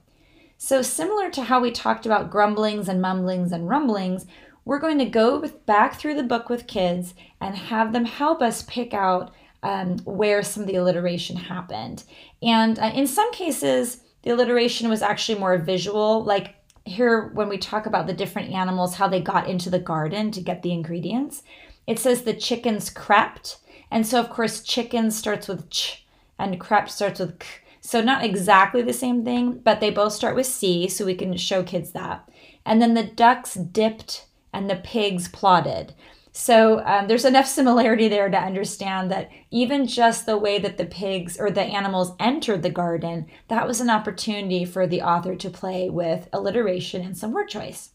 So, 0.58 0.82
similar 0.82 1.30
to 1.30 1.44
how 1.44 1.60
we 1.60 1.70
talked 1.70 2.04
about 2.04 2.30
grumblings 2.30 2.90
and 2.90 3.00
mumblings 3.00 3.52
and 3.52 3.66
rumblings, 3.66 4.26
we're 4.66 4.78
going 4.78 4.98
to 4.98 5.06
go 5.06 5.38
with, 5.38 5.64
back 5.64 5.98
through 5.98 6.16
the 6.16 6.22
book 6.22 6.50
with 6.50 6.66
kids 6.66 7.14
and 7.40 7.56
have 7.56 7.94
them 7.94 8.04
help 8.04 8.42
us 8.42 8.62
pick 8.62 8.92
out 8.92 9.32
um, 9.62 9.96
where 10.00 10.42
some 10.42 10.64
of 10.64 10.66
the 10.68 10.76
alliteration 10.76 11.36
happened. 11.36 12.04
And 12.42 12.78
uh, 12.78 12.92
in 12.94 13.06
some 13.06 13.32
cases, 13.32 14.02
the 14.24 14.30
alliteration 14.30 14.90
was 14.90 15.00
actually 15.00 15.38
more 15.38 15.56
visual, 15.56 16.22
like 16.22 16.55
here 16.86 17.28
when 17.28 17.48
we 17.48 17.58
talk 17.58 17.86
about 17.86 18.06
the 18.06 18.12
different 18.12 18.52
animals, 18.52 18.94
how 18.94 19.08
they 19.08 19.20
got 19.20 19.48
into 19.48 19.70
the 19.70 19.78
garden 19.78 20.30
to 20.30 20.40
get 20.40 20.62
the 20.62 20.72
ingredients, 20.72 21.42
it 21.86 21.98
says 21.98 22.22
the 22.22 22.34
chickens 22.34 22.90
crept. 22.90 23.58
And 23.90 24.06
so, 24.06 24.20
of 24.20 24.30
course, 24.30 24.62
chicken 24.62 25.10
starts 25.10 25.48
with 25.48 25.68
ch 25.70 26.06
and 26.38 26.60
crept 26.60 26.90
starts 26.90 27.20
with 27.20 27.38
k. 27.38 27.46
So, 27.80 28.00
not 28.00 28.24
exactly 28.24 28.82
the 28.82 28.92
same 28.92 29.24
thing, 29.24 29.58
but 29.58 29.80
they 29.80 29.90
both 29.90 30.12
start 30.12 30.34
with 30.34 30.46
C, 30.46 30.88
so 30.88 31.04
we 31.04 31.14
can 31.14 31.36
show 31.36 31.62
kids 31.62 31.92
that. 31.92 32.28
And 32.64 32.82
then 32.82 32.94
the 32.94 33.04
ducks 33.04 33.54
dipped 33.54 34.26
and 34.52 34.68
the 34.68 34.76
pigs 34.76 35.28
plodded. 35.28 35.94
So 36.38 36.84
um, 36.84 37.08
there's 37.08 37.24
enough 37.24 37.46
similarity 37.46 38.08
there 38.08 38.28
to 38.28 38.36
understand 38.36 39.10
that 39.10 39.30
even 39.50 39.86
just 39.86 40.26
the 40.26 40.36
way 40.36 40.58
that 40.58 40.76
the 40.76 40.84
pigs 40.84 41.40
or 41.40 41.50
the 41.50 41.62
animals 41.62 42.12
entered 42.20 42.62
the 42.62 42.68
garden, 42.68 43.24
that 43.48 43.66
was 43.66 43.80
an 43.80 43.88
opportunity 43.88 44.66
for 44.66 44.86
the 44.86 45.00
author 45.00 45.34
to 45.34 45.48
play 45.48 45.88
with 45.88 46.28
alliteration 46.34 47.00
and 47.00 47.16
some 47.16 47.32
word 47.32 47.48
choice. 47.48 47.92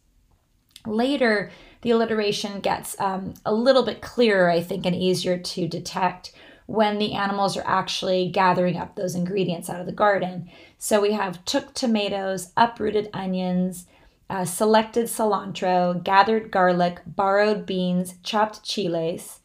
Later, 0.88 1.52
the 1.82 1.92
alliteration 1.92 2.62
gets 2.62 3.00
um, 3.00 3.36
a 3.46 3.54
little 3.54 3.84
bit 3.84 4.02
clearer, 4.02 4.50
I 4.50 4.62
think, 4.62 4.88
and 4.88 4.96
easier 4.96 5.38
to 5.38 5.68
detect 5.68 6.32
when 6.66 6.98
the 6.98 7.14
animals 7.14 7.56
are 7.56 7.68
actually 7.68 8.28
gathering 8.30 8.76
up 8.76 8.96
those 8.96 9.14
ingredients 9.14 9.70
out 9.70 9.82
of 9.82 9.86
the 9.86 9.92
garden. 9.92 10.50
So 10.80 11.00
we 11.00 11.12
have 11.12 11.46
took 11.46 11.76
tomatoes, 11.76 12.54
uprooted 12.58 13.08
onions, 13.14 13.86
uh, 14.32 14.46
selected 14.46 15.08
cilantro, 15.08 16.02
gathered 16.02 16.52
garlic, 16.52 17.02
borrowed 17.06 17.66
beans, 17.66 18.16
chopped 18.24 18.64
chiles. 18.64 19.42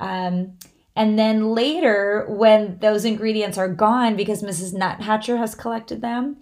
Um, 0.00 0.56
and 0.96 1.18
then 1.18 1.50
later, 1.50 2.24
when 2.26 2.78
those 2.78 3.04
ingredients 3.04 3.58
are 3.58 3.68
gone 3.68 4.16
because 4.16 4.42
Mrs. 4.42 4.74
Nuthatcher 4.74 5.36
has 5.36 5.54
collected 5.54 6.00
them, 6.00 6.38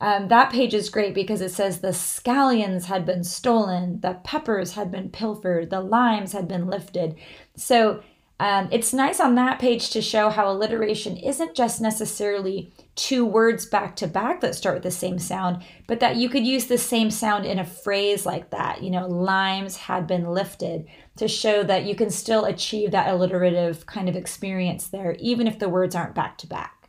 um, 0.00 0.28
that 0.28 0.50
page 0.50 0.72
is 0.72 0.88
great 0.88 1.14
because 1.14 1.42
it 1.42 1.52
says 1.52 1.80
the 1.80 1.88
scallions 1.88 2.86
had 2.86 3.04
been 3.04 3.22
stolen, 3.22 4.00
the 4.00 4.18
peppers 4.24 4.72
had 4.72 4.90
been 4.90 5.10
pilfered, 5.10 5.68
the 5.68 5.80
limes 5.80 6.32
had 6.32 6.48
been 6.48 6.66
lifted. 6.66 7.16
So 7.54 8.02
um, 8.42 8.68
it's 8.72 8.92
nice 8.92 9.20
on 9.20 9.36
that 9.36 9.60
page 9.60 9.90
to 9.90 10.02
show 10.02 10.28
how 10.28 10.50
alliteration 10.50 11.16
isn't 11.16 11.54
just 11.54 11.80
necessarily 11.80 12.72
two 12.96 13.24
words 13.24 13.66
back 13.66 13.94
to 13.96 14.08
back 14.08 14.40
that 14.40 14.56
start 14.56 14.74
with 14.74 14.82
the 14.82 14.90
same 14.90 15.20
sound, 15.20 15.62
but 15.86 16.00
that 16.00 16.16
you 16.16 16.28
could 16.28 16.44
use 16.44 16.66
the 16.66 16.76
same 16.76 17.12
sound 17.12 17.46
in 17.46 17.60
a 17.60 17.64
phrase 17.64 18.26
like 18.26 18.50
that. 18.50 18.82
You 18.82 18.90
know, 18.90 19.06
limes 19.06 19.76
had 19.76 20.08
been 20.08 20.24
lifted 20.24 20.86
to 21.18 21.28
show 21.28 21.62
that 21.62 21.84
you 21.84 21.94
can 21.94 22.10
still 22.10 22.44
achieve 22.44 22.90
that 22.90 23.06
alliterative 23.06 23.86
kind 23.86 24.08
of 24.08 24.16
experience 24.16 24.88
there, 24.88 25.14
even 25.20 25.46
if 25.46 25.60
the 25.60 25.68
words 25.68 25.94
aren't 25.94 26.16
back 26.16 26.36
to 26.38 26.48
back. 26.48 26.88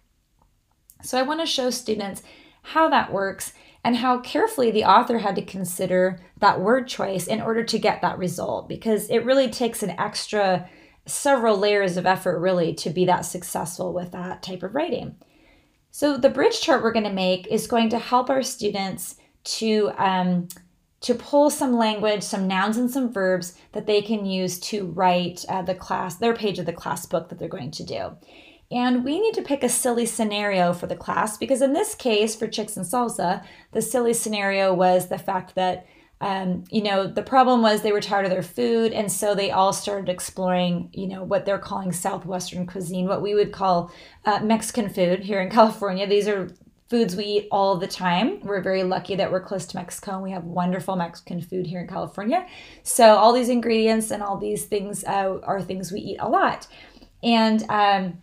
So 1.04 1.20
I 1.20 1.22
want 1.22 1.40
to 1.42 1.46
show 1.46 1.70
students 1.70 2.24
how 2.64 2.90
that 2.90 3.14
works 3.14 3.54
and 3.84 3.98
how 3.98 4.22
carefully 4.22 4.72
the 4.72 4.86
author 4.86 5.20
had 5.20 5.36
to 5.36 5.46
consider 5.46 6.20
that 6.40 6.62
word 6.62 6.88
choice 6.88 7.28
in 7.28 7.42
order 7.42 7.64
to 7.64 7.78
get 7.78 8.02
that 8.02 8.18
result, 8.18 8.68
because 8.68 9.08
it 9.12 9.24
really 9.24 9.50
takes 9.52 9.84
an 9.84 9.92
extra 10.00 10.68
several 11.06 11.58
layers 11.58 11.98
of 11.98 12.06
effort 12.06 12.40
really 12.40 12.74
to 12.74 12.90
be 12.90 13.06
that 13.06 13.26
successful 13.26 13.94
with 13.94 14.12
that 14.12 14.42
type 14.42 14.64
of 14.64 14.74
writing. 14.74 15.16
So 15.92 16.18
the 16.18 16.30
bridge 16.30 16.60
chart 16.62 16.82
we're 16.82 16.94
going 16.94 17.06
to 17.06 17.12
make 17.12 17.48
is 17.48 17.68
going 17.68 17.90
to 17.90 18.00
help 18.00 18.30
our 18.30 18.42
students 18.42 19.16
to 19.44 19.92
um, 19.98 20.48
to 21.02 21.14
pull 21.14 21.50
some 21.50 21.74
language, 21.74 22.24
some 22.24 22.48
nouns 22.48 22.78
and 22.78 22.90
some 22.90 23.12
verbs 23.12 23.58
that 23.74 23.86
they 23.86 24.02
can 24.02 24.26
use 24.26 24.58
to 24.58 24.88
write 24.88 25.44
uh, 25.50 25.62
the 25.62 25.76
class, 25.76 26.16
their 26.16 26.34
page 26.34 26.60
of 26.60 26.66
the 26.66 26.72
class 26.72 27.06
book 27.06 27.28
that 27.28 27.38
they're 27.38 27.50
going 27.50 27.72
to 27.72 27.84
do. 27.84 28.16
And 28.72 29.04
we 29.04 29.20
need 29.20 29.34
to 29.34 29.42
pick 29.42 29.64
a 29.64 29.70
silly 29.70 30.06
scenario 30.06 30.74
for 30.74 30.88
the 30.88 30.96
class 30.96 31.38
because 31.38 31.62
in 31.62 31.74
this 31.74 31.94
case, 31.94 32.36
for 32.36 32.48
Chicks 32.48 32.78
and 32.78 32.86
Salsa, 32.86 33.46
the 33.74 33.82
silly 33.82 34.14
scenario 34.14 34.74
was 34.74 35.10
the 35.10 35.20
fact 35.20 35.56
that 35.56 35.86
um, 36.22 36.64
you 36.70 36.82
know, 36.82 37.06
the 37.06 37.22
problem 37.22 37.62
was 37.62 37.82
they 37.82 37.92
were 37.92 38.00
tired 38.00 38.26
of 38.26 38.32
their 38.32 38.44
food, 38.44 38.94
and 38.94 39.12
so 39.12 39.36
they 39.36 39.52
all 39.52 39.74
started 39.74 40.10
exploring, 40.10 40.90
you 40.94 41.08
know, 41.08 41.24
what 41.24 41.46
they're 41.46 41.58
calling 41.58 41.92
Southwestern 41.92 42.66
cuisine, 42.66 43.08
what 43.08 43.22
we 43.22 43.36
would 43.36 43.52
call 43.52 43.92
uh, 44.26 44.40
Mexican 44.40 44.90
food 44.90 45.20
here 45.20 45.42
in 45.42 45.50
California. 45.52 46.08
These 46.08 46.28
are 46.28 46.50
foods 46.90 47.16
we 47.16 47.26
eat 47.26 47.48
all 47.52 47.76
the 47.76 47.88
time. 47.88 48.40
We're 48.42 48.62
very 48.62 48.84
lucky 48.84 49.16
that 49.16 49.32
we're 49.32 49.44
close 49.44 49.66
to 49.66 49.78
Mexico 49.78 50.12
and 50.12 50.22
we 50.22 50.32
have 50.32 50.44
wonderful 50.44 50.96
Mexican 50.96 51.42
food 51.42 51.66
here 51.66 51.82
in 51.82 51.88
California. 51.88 52.46
So, 52.84 53.16
all 53.16 53.34
these 53.34 53.50
ingredients 53.50 54.12
and 54.12 54.22
all 54.22 54.38
these 54.38 54.66
things 54.66 55.04
uh, 55.04 55.40
are 55.44 55.62
things 55.62 55.92
we 55.92 56.02
eat 56.02 56.18
a 56.20 56.30
lot. 56.30 56.68
And 57.24 57.64
um, 57.70 58.22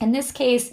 in 0.00 0.12
this 0.12 0.32
case, 0.32 0.72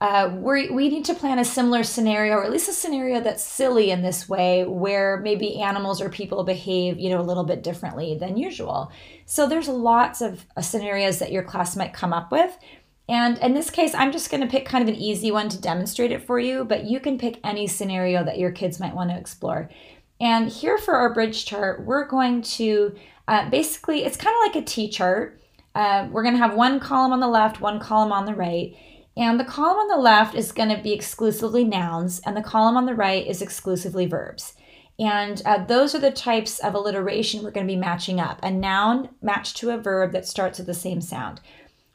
uh, 0.00 0.30
we 0.34 0.70
we 0.70 0.88
need 0.88 1.04
to 1.04 1.14
plan 1.14 1.38
a 1.38 1.44
similar 1.44 1.82
scenario, 1.84 2.34
or 2.34 2.44
at 2.44 2.50
least 2.50 2.68
a 2.68 2.72
scenario 2.72 3.20
that's 3.20 3.44
silly 3.44 3.90
in 3.90 4.02
this 4.02 4.28
way, 4.28 4.64
where 4.64 5.18
maybe 5.18 5.60
animals 5.60 6.00
or 6.00 6.08
people 6.08 6.42
behave, 6.42 6.98
you 6.98 7.10
know, 7.10 7.20
a 7.20 7.22
little 7.22 7.44
bit 7.44 7.62
differently 7.62 8.16
than 8.18 8.38
usual. 8.38 8.90
So 9.26 9.46
there's 9.46 9.68
lots 9.68 10.22
of 10.22 10.46
uh, 10.56 10.62
scenarios 10.62 11.18
that 11.18 11.32
your 11.32 11.42
class 11.42 11.76
might 11.76 11.92
come 11.92 12.12
up 12.14 12.32
with. 12.32 12.56
And 13.10 13.38
in 13.38 13.54
this 13.54 13.70
case, 13.70 13.92
I'm 13.92 14.12
just 14.12 14.30
going 14.30 14.40
to 14.40 14.46
pick 14.46 14.64
kind 14.64 14.82
of 14.82 14.88
an 14.88 15.00
easy 15.00 15.32
one 15.32 15.48
to 15.48 15.60
demonstrate 15.60 16.12
it 16.12 16.22
for 16.22 16.38
you, 16.38 16.64
but 16.64 16.84
you 16.84 17.00
can 17.00 17.18
pick 17.18 17.40
any 17.42 17.66
scenario 17.66 18.24
that 18.24 18.38
your 18.38 18.52
kids 18.52 18.78
might 18.78 18.94
want 18.94 19.10
to 19.10 19.18
explore. 19.18 19.68
And 20.20 20.48
here 20.48 20.78
for 20.78 20.94
our 20.94 21.12
bridge 21.12 21.44
chart, 21.44 21.84
we're 21.84 22.06
going 22.06 22.42
to 22.42 22.94
uh, 23.26 23.50
basically, 23.50 24.04
it's 24.04 24.16
kind 24.16 24.34
of 24.34 24.54
like 24.54 24.62
a 24.62 24.66
T 24.66 24.88
chart. 24.88 25.40
Uh, 25.74 26.08
we're 26.10 26.22
going 26.22 26.34
to 26.34 26.40
have 26.40 26.54
one 26.54 26.80
column 26.80 27.12
on 27.12 27.20
the 27.20 27.28
left, 27.28 27.60
one 27.60 27.80
column 27.80 28.12
on 28.12 28.26
the 28.26 28.34
right. 28.34 28.76
And 29.16 29.38
the 29.38 29.44
column 29.44 29.78
on 29.78 29.88
the 29.88 29.96
left 29.96 30.34
is 30.34 30.52
going 30.52 30.74
to 30.74 30.82
be 30.82 30.92
exclusively 30.92 31.64
nouns, 31.64 32.20
and 32.24 32.36
the 32.36 32.42
column 32.42 32.76
on 32.76 32.86
the 32.86 32.94
right 32.94 33.26
is 33.26 33.42
exclusively 33.42 34.06
verbs. 34.06 34.54
And 35.00 35.40
uh, 35.46 35.64
those 35.64 35.94
are 35.94 36.00
the 36.00 36.10
types 36.10 36.58
of 36.58 36.74
alliteration 36.74 37.42
we're 37.42 37.50
going 37.50 37.66
to 37.66 37.72
be 37.72 37.78
matching 37.78 38.20
up 38.20 38.38
a 38.42 38.50
noun 38.50 39.08
matched 39.22 39.56
to 39.58 39.70
a 39.70 39.78
verb 39.78 40.12
that 40.12 40.26
starts 40.26 40.58
with 40.58 40.66
the 40.66 40.74
same 40.74 41.00
sound. 41.00 41.40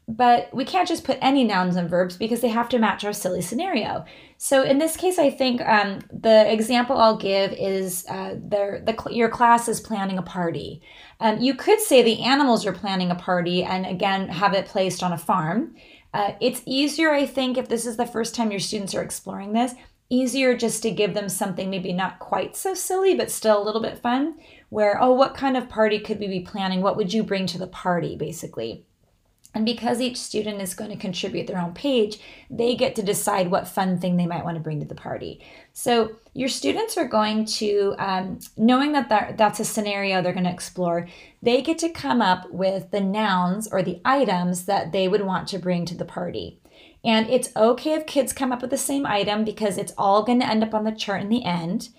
But 0.07 0.53
we 0.53 0.65
can't 0.65 0.87
just 0.87 1.03
put 1.03 1.17
any 1.21 1.43
nouns 1.43 1.75
and 1.75 1.89
verbs 1.89 2.15
because 2.15 2.41
they 2.41 2.49
have 2.49 2.69
to 2.69 2.79
match 2.79 3.03
our 3.03 3.13
silly 3.13 3.41
scenario. 3.41 4.05
So 4.37 4.63
in 4.63 4.77
this 4.77 4.97
case, 4.97 5.17
I 5.17 5.31
think 5.31 5.61
um, 5.61 6.01
the 6.11 6.51
example 6.51 6.97
I'll 6.97 7.17
give 7.17 7.53
is 7.53 8.05
uh, 8.07 8.35
the, 8.35 8.83
your 9.09 9.29
class 9.29 9.67
is 9.67 9.79
planning 9.81 10.19
a 10.19 10.23
party. 10.23 10.81
Um, 11.19 11.39
you 11.39 11.55
could 11.55 11.79
say 11.79 12.03
the 12.03 12.21
animals 12.21 12.67
are 12.67 12.73
planning 12.73 13.09
a 13.09 13.15
party 13.15 13.63
and 13.63 13.85
again 13.85 14.29
have 14.29 14.53
it 14.53 14.67
placed 14.67 15.01
on 15.01 15.13
a 15.13 15.17
farm. 15.17 15.75
Uh, 16.15 16.33
it's 16.39 16.61
easier, 16.65 17.11
I 17.11 17.25
think, 17.25 17.57
if 17.57 17.67
this 17.67 17.85
is 17.85 17.97
the 17.97 18.05
first 18.05 18.35
time 18.35 18.49
your 18.49 18.61
students 18.61 18.95
are 18.95 19.01
exploring 19.01 19.51
this, 19.51 19.73
easier 20.09 20.55
just 20.55 20.81
to 20.83 20.91
give 20.91 21.13
them 21.13 21.27
something 21.27 21.69
maybe 21.69 21.91
not 21.91 22.19
quite 22.19 22.55
so 22.55 22.73
silly, 22.73 23.15
but 23.15 23.29
still 23.29 23.61
a 23.61 23.65
little 23.65 23.81
bit 23.81 23.99
fun, 23.99 24.35
where, 24.69 24.97
oh, 25.01 25.11
what 25.11 25.35
kind 25.35 25.57
of 25.57 25.67
party 25.67 25.99
could 25.99 26.19
we 26.21 26.27
be 26.27 26.39
planning? 26.39 26.81
What 26.81 26.95
would 26.95 27.13
you 27.13 27.21
bring 27.21 27.47
to 27.47 27.57
the 27.57 27.67
party, 27.67 28.15
basically? 28.15 28.85
And 29.55 29.65
because 29.65 30.01
each 30.01 30.17
student 30.17 30.61
is 30.61 30.75
going 30.75 30.91
to 30.91 30.97
contribute 30.97 31.47
their 31.47 31.61
own 31.61 31.73
page, 31.73 32.19
they 32.49 32.75
get 32.75 32.93
to 32.95 33.01
decide 33.01 33.49
what 33.49 33.69
fun 33.69 33.97
thing 33.97 34.17
they 34.17 34.27
might 34.27 34.43
want 34.43 34.57
to 34.57 34.63
bring 34.63 34.81
to 34.81 34.85
the 34.85 34.93
party. 34.93 35.41
So 35.71 36.17
your 36.33 36.49
students 36.49 36.97
are 36.97 37.07
going 37.07 37.45
to, 37.45 37.95
um, 37.97 38.39
knowing 38.57 38.91
that, 38.91 39.07
that 39.07 39.37
that's 39.37 39.61
a 39.61 39.65
scenario 39.65 40.21
they're 40.21 40.33
going 40.33 40.43
to 40.43 40.51
explore, 40.51 41.07
they 41.41 41.61
get 41.61 41.77
to 41.79 41.89
come 41.89 42.21
up 42.21 42.51
with 42.51 42.91
the 42.91 42.99
nouns 42.99 43.69
or 43.71 43.81
the 43.81 44.01
items 44.03 44.65
that 44.65 44.91
they 44.91 45.07
would 45.07 45.25
want 45.25 45.47
to 45.47 45.57
bring 45.57 45.85
to 45.85 45.95
the 45.95 46.03
party. 46.03 46.59
And 47.05 47.29
it's 47.29 47.55
okay 47.55 47.93
if 47.93 48.05
kids 48.05 48.33
come 48.33 48.51
up 48.51 48.61
with 48.61 48.71
the 48.71 48.77
same 48.77 49.05
item 49.05 49.45
because 49.45 49.77
it's 49.77 49.93
all 49.97 50.23
going 50.23 50.41
to 50.41 50.49
end 50.49 50.63
up 50.63 50.73
on 50.73 50.83
the 50.83 50.91
chart 50.91 51.21
in 51.21 51.29
the 51.29 51.45
end. 51.45 51.89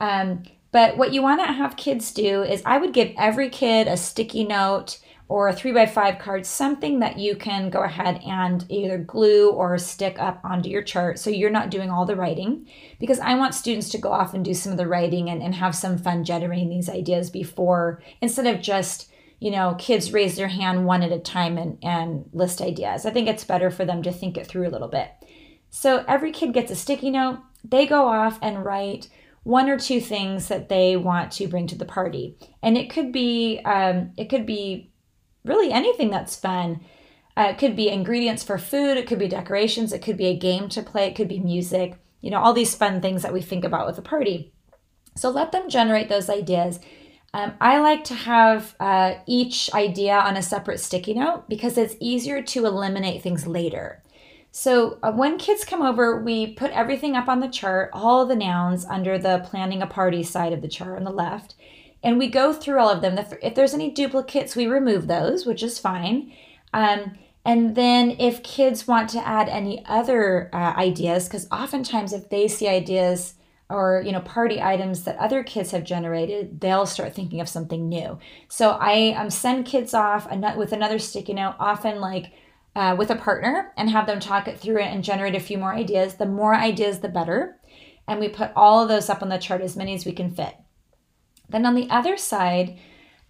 Um, 0.00 0.44
but 0.70 0.96
what 0.96 1.12
you 1.12 1.20
want 1.20 1.44
to 1.44 1.52
have 1.52 1.76
kids 1.76 2.14
do 2.14 2.42
is 2.42 2.62
I 2.64 2.78
would 2.78 2.94
give 2.94 3.12
every 3.18 3.50
kid 3.50 3.86
a 3.86 3.98
sticky 3.98 4.44
note 4.44 4.98
or 5.32 5.48
a 5.48 5.52
three 5.54 5.72
by 5.72 5.86
five 5.86 6.18
card, 6.18 6.44
something 6.44 6.98
that 6.98 7.18
you 7.18 7.34
can 7.34 7.70
go 7.70 7.82
ahead 7.82 8.20
and 8.22 8.66
either 8.68 8.98
glue 8.98 9.48
or 9.48 9.78
stick 9.78 10.18
up 10.18 10.38
onto 10.44 10.68
your 10.68 10.82
chart 10.82 11.18
so 11.18 11.30
you're 11.30 11.48
not 11.48 11.70
doing 11.70 11.88
all 11.88 12.04
the 12.04 12.14
writing. 12.14 12.68
Because 13.00 13.18
I 13.18 13.34
want 13.36 13.54
students 13.54 13.88
to 13.88 13.98
go 13.98 14.12
off 14.12 14.34
and 14.34 14.44
do 14.44 14.52
some 14.52 14.72
of 14.72 14.76
the 14.76 14.86
writing 14.86 15.30
and, 15.30 15.42
and 15.42 15.54
have 15.54 15.74
some 15.74 15.96
fun 15.96 16.22
generating 16.24 16.68
these 16.68 16.90
ideas 16.90 17.30
before, 17.30 18.02
instead 18.20 18.46
of 18.46 18.60
just, 18.60 19.10
you 19.40 19.50
know, 19.50 19.74
kids 19.78 20.12
raise 20.12 20.36
their 20.36 20.48
hand 20.48 20.84
one 20.84 21.02
at 21.02 21.12
a 21.12 21.18
time 21.18 21.56
and, 21.56 21.78
and 21.82 22.28
list 22.34 22.60
ideas. 22.60 23.06
I 23.06 23.10
think 23.10 23.26
it's 23.26 23.42
better 23.42 23.70
for 23.70 23.86
them 23.86 24.02
to 24.02 24.12
think 24.12 24.36
it 24.36 24.46
through 24.46 24.68
a 24.68 24.74
little 24.74 24.88
bit. 24.88 25.08
So 25.70 26.04
every 26.06 26.32
kid 26.32 26.52
gets 26.52 26.70
a 26.70 26.76
sticky 26.76 27.08
note, 27.08 27.38
they 27.64 27.86
go 27.86 28.06
off 28.06 28.38
and 28.42 28.66
write 28.66 29.08
one 29.44 29.70
or 29.70 29.78
two 29.78 30.00
things 30.00 30.48
that 30.48 30.68
they 30.68 30.94
want 30.94 31.32
to 31.32 31.48
bring 31.48 31.66
to 31.66 31.76
the 31.76 31.84
party 31.84 32.36
and 32.62 32.78
it 32.78 32.88
could 32.88 33.10
be 33.10 33.60
um, 33.64 34.12
it 34.16 34.26
could 34.26 34.46
be 34.46 34.91
really 35.44 35.72
anything 35.72 36.10
that's 36.10 36.36
fun. 36.36 36.80
Uh, 37.36 37.48
it 37.50 37.58
could 37.58 37.74
be 37.74 37.88
ingredients 37.88 38.42
for 38.42 38.58
food, 38.58 38.96
it 38.96 39.06
could 39.06 39.18
be 39.18 39.28
decorations, 39.28 39.92
it 39.92 40.02
could 40.02 40.16
be 40.16 40.26
a 40.26 40.36
game 40.36 40.68
to 40.68 40.82
play, 40.82 41.06
it 41.06 41.16
could 41.16 41.28
be 41.28 41.40
music, 41.40 41.94
you 42.20 42.30
know, 42.30 42.38
all 42.38 42.52
these 42.52 42.74
fun 42.74 43.00
things 43.00 43.22
that 43.22 43.32
we 43.32 43.40
think 43.40 43.64
about 43.64 43.86
with 43.86 43.96
a 43.96 44.02
party. 44.02 44.52
So 45.16 45.30
let 45.30 45.52
them 45.52 45.68
generate 45.68 46.08
those 46.08 46.28
ideas. 46.28 46.78
Um, 47.34 47.54
I 47.60 47.80
like 47.80 48.04
to 48.04 48.14
have 48.14 48.74
uh, 48.78 49.14
each 49.26 49.72
idea 49.72 50.18
on 50.18 50.36
a 50.36 50.42
separate 50.42 50.80
sticky 50.80 51.14
note 51.14 51.48
because 51.48 51.78
it's 51.78 51.96
easier 51.98 52.42
to 52.42 52.66
eliminate 52.66 53.22
things 53.22 53.46
later. 53.46 54.02
So 54.50 54.98
uh, 55.02 55.12
when 55.12 55.38
kids 55.38 55.64
come 55.64 55.80
over, 55.80 56.22
we 56.22 56.52
put 56.52 56.72
everything 56.72 57.16
up 57.16 57.28
on 57.28 57.40
the 57.40 57.48
chart, 57.48 57.88
all 57.94 58.26
the 58.26 58.36
nouns 58.36 58.84
under 58.84 59.18
the 59.18 59.46
planning 59.46 59.80
a 59.80 59.86
party 59.86 60.22
side 60.22 60.52
of 60.52 60.60
the 60.60 60.68
chart 60.68 60.98
on 60.98 61.04
the 61.04 61.10
left 61.10 61.54
and 62.02 62.18
we 62.18 62.28
go 62.28 62.52
through 62.52 62.78
all 62.78 62.90
of 62.90 63.00
them. 63.00 63.18
If 63.42 63.54
there's 63.54 63.74
any 63.74 63.90
duplicates, 63.90 64.56
we 64.56 64.66
remove 64.66 65.06
those, 65.06 65.46
which 65.46 65.62
is 65.62 65.78
fine. 65.78 66.32
Um, 66.72 67.18
and 67.44 67.74
then 67.74 68.16
if 68.18 68.42
kids 68.42 68.86
want 68.86 69.10
to 69.10 69.26
add 69.26 69.48
any 69.48 69.84
other 69.86 70.48
uh, 70.52 70.74
ideas, 70.76 71.26
because 71.26 71.48
oftentimes 71.50 72.12
if 72.12 72.28
they 72.28 72.48
see 72.48 72.68
ideas 72.68 73.34
or 73.68 74.02
you 74.04 74.12
know 74.12 74.20
party 74.20 74.60
items 74.60 75.04
that 75.04 75.16
other 75.16 75.42
kids 75.42 75.70
have 75.70 75.84
generated, 75.84 76.60
they'll 76.60 76.86
start 76.86 77.14
thinking 77.14 77.40
of 77.40 77.48
something 77.48 77.88
new. 77.88 78.18
So 78.48 78.70
I 78.80 79.14
um, 79.16 79.30
send 79.30 79.66
kids 79.66 79.94
off 79.94 80.28
with 80.56 80.72
another 80.72 80.98
sticky 80.98 81.34
note, 81.34 81.54
often 81.58 82.00
like 82.00 82.32
uh, 82.76 82.94
with 82.98 83.10
a 83.10 83.16
partner, 83.16 83.72
and 83.76 83.90
have 83.90 84.06
them 84.06 84.20
talk 84.20 84.46
it 84.46 84.58
through 84.58 84.78
it 84.78 84.92
and 84.92 85.02
generate 85.02 85.34
a 85.34 85.40
few 85.40 85.58
more 85.58 85.74
ideas. 85.74 86.14
The 86.14 86.26
more 86.26 86.54
ideas, 86.54 87.00
the 87.00 87.08
better. 87.08 87.58
And 88.06 88.18
we 88.20 88.28
put 88.28 88.50
all 88.56 88.82
of 88.82 88.88
those 88.88 89.08
up 89.08 89.22
on 89.22 89.28
the 89.28 89.38
chart, 89.38 89.62
as 89.62 89.76
many 89.76 89.94
as 89.94 90.04
we 90.04 90.12
can 90.12 90.34
fit. 90.34 90.54
Then 91.52 91.66
on 91.66 91.74
the 91.74 91.88
other 91.90 92.16
side, 92.16 92.78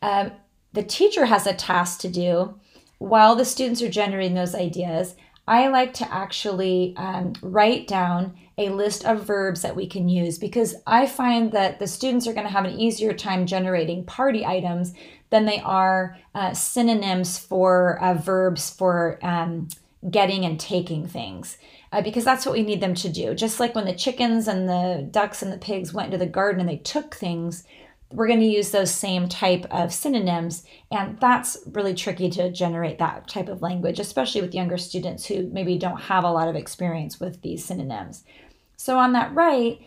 um, 0.01 0.33
the 0.73 0.83
teacher 0.83 1.27
has 1.27 1.47
a 1.47 1.55
task 1.55 2.01
to 2.01 2.09
do 2.09 2.55
while 2.99 3.37
the 3.37 3.45
students 3.45 3.83
are 3.83 3.91
generating 3.91 4.35
those 4.35 4.55
ideas. 4.55 5.15
I 5.47 5.69
like 5.69 5.93
to 5.95 6.13
actually 6.13 6.95
um, 6.97 7.35
write 7.43 7.89
down 7.89 8.35
a 8.59 8.69
list 8.69 9.05
of 9.05 9.25
verbs 9.27 9.63
that 9.63 9.75
we 9.75 9.87
can 9.87 10.09
use 10.09 10.39
because 10.39 10.77
I 10.87 11.07
find 11.07 11.53
that 11.53 11.79
the 11.79 11.87
students 11.87 12.27
are 12.27 12.33
going 12.33 12.47
to 12.47 12.53
have 12.53 12.65
an 12.65 12.79
easier 12.79 13.13
time 13.13 13.47
generating 13.47 14.05
party 14.05 14.47
items 14.47 14.95
than 15.31 15.47
they 15.47 15.61
are 15.61 16.17
uh, 16.35 16.53
synonyms 16.53 17.39
for 17.39 17.99
uh, 18.01 18.15
verbs 18.15 18.71
for 18.71 19.19
um, 19.23 19.69
getting 20.09 20.45
and 20.45 20.61
taking 20.61 21.07
things. 21.07 21.59
Uh, 21.91 22.01
because 22.01 22.25
that's 22.25 22.47
what 22.47 22.55
we 22.55 22.63
need 22.63 22.81
them 22.81 22.95
to 22.95 23.11
do. 23.11 23.35
Just 23.35 23.61
like 23.61 23.75
when 23.75 23.85
the 23.85 23.95
chickens 23.95 24.49
and 24.49 24.67
the 24.67 25.07
ducks 25.11 25.43
and 25.43 25.53
the 25.53 25.59
pigs 25.59 25.93
went 25.93 26.07
into 26.07 26.25
the 26.25 26.31
garden 26.31 26.61
and 26.61 26.69
they 26.69 26.79
took 26.79 27.15
things, 27.15 27.65
we're 28.13 28.27
going 28.27 28.41
to 28.41 28.47
use 28.47 28.71
those 28.71 28.91
same 28.91 29.29
type 29.29 29.67
of 29.71 29.93
synonyms 29.93 30.65
and 30.91 31.19
that's 31.21 31.59
really 31.73 31.95
tricky 31.95 32.29
to 32.31 32.51
generate 32.51 32.99
that 32.99 33.29
type 33.29 33.49
of 33.49 33.63
language 33.63 33.99
especially 33.99 34.41
with 34.41 34.55
younger 34.55 34.79
students 34.79 35.27
who 35.27 35.49
maybe 35.53 35.79
don't 35.79 36.01
have 36.01 36.25
a 36.25 36.31
lot 36.31 36.49
of 36.49 36.57
experience 36.57 37.21
with 37.21 37.41
these 37.43 37.65
synonyms. 37.65 38.25
So 38.77 38.99
on 38.99 39.13
that 39.13 39.35
right 39.35 39.81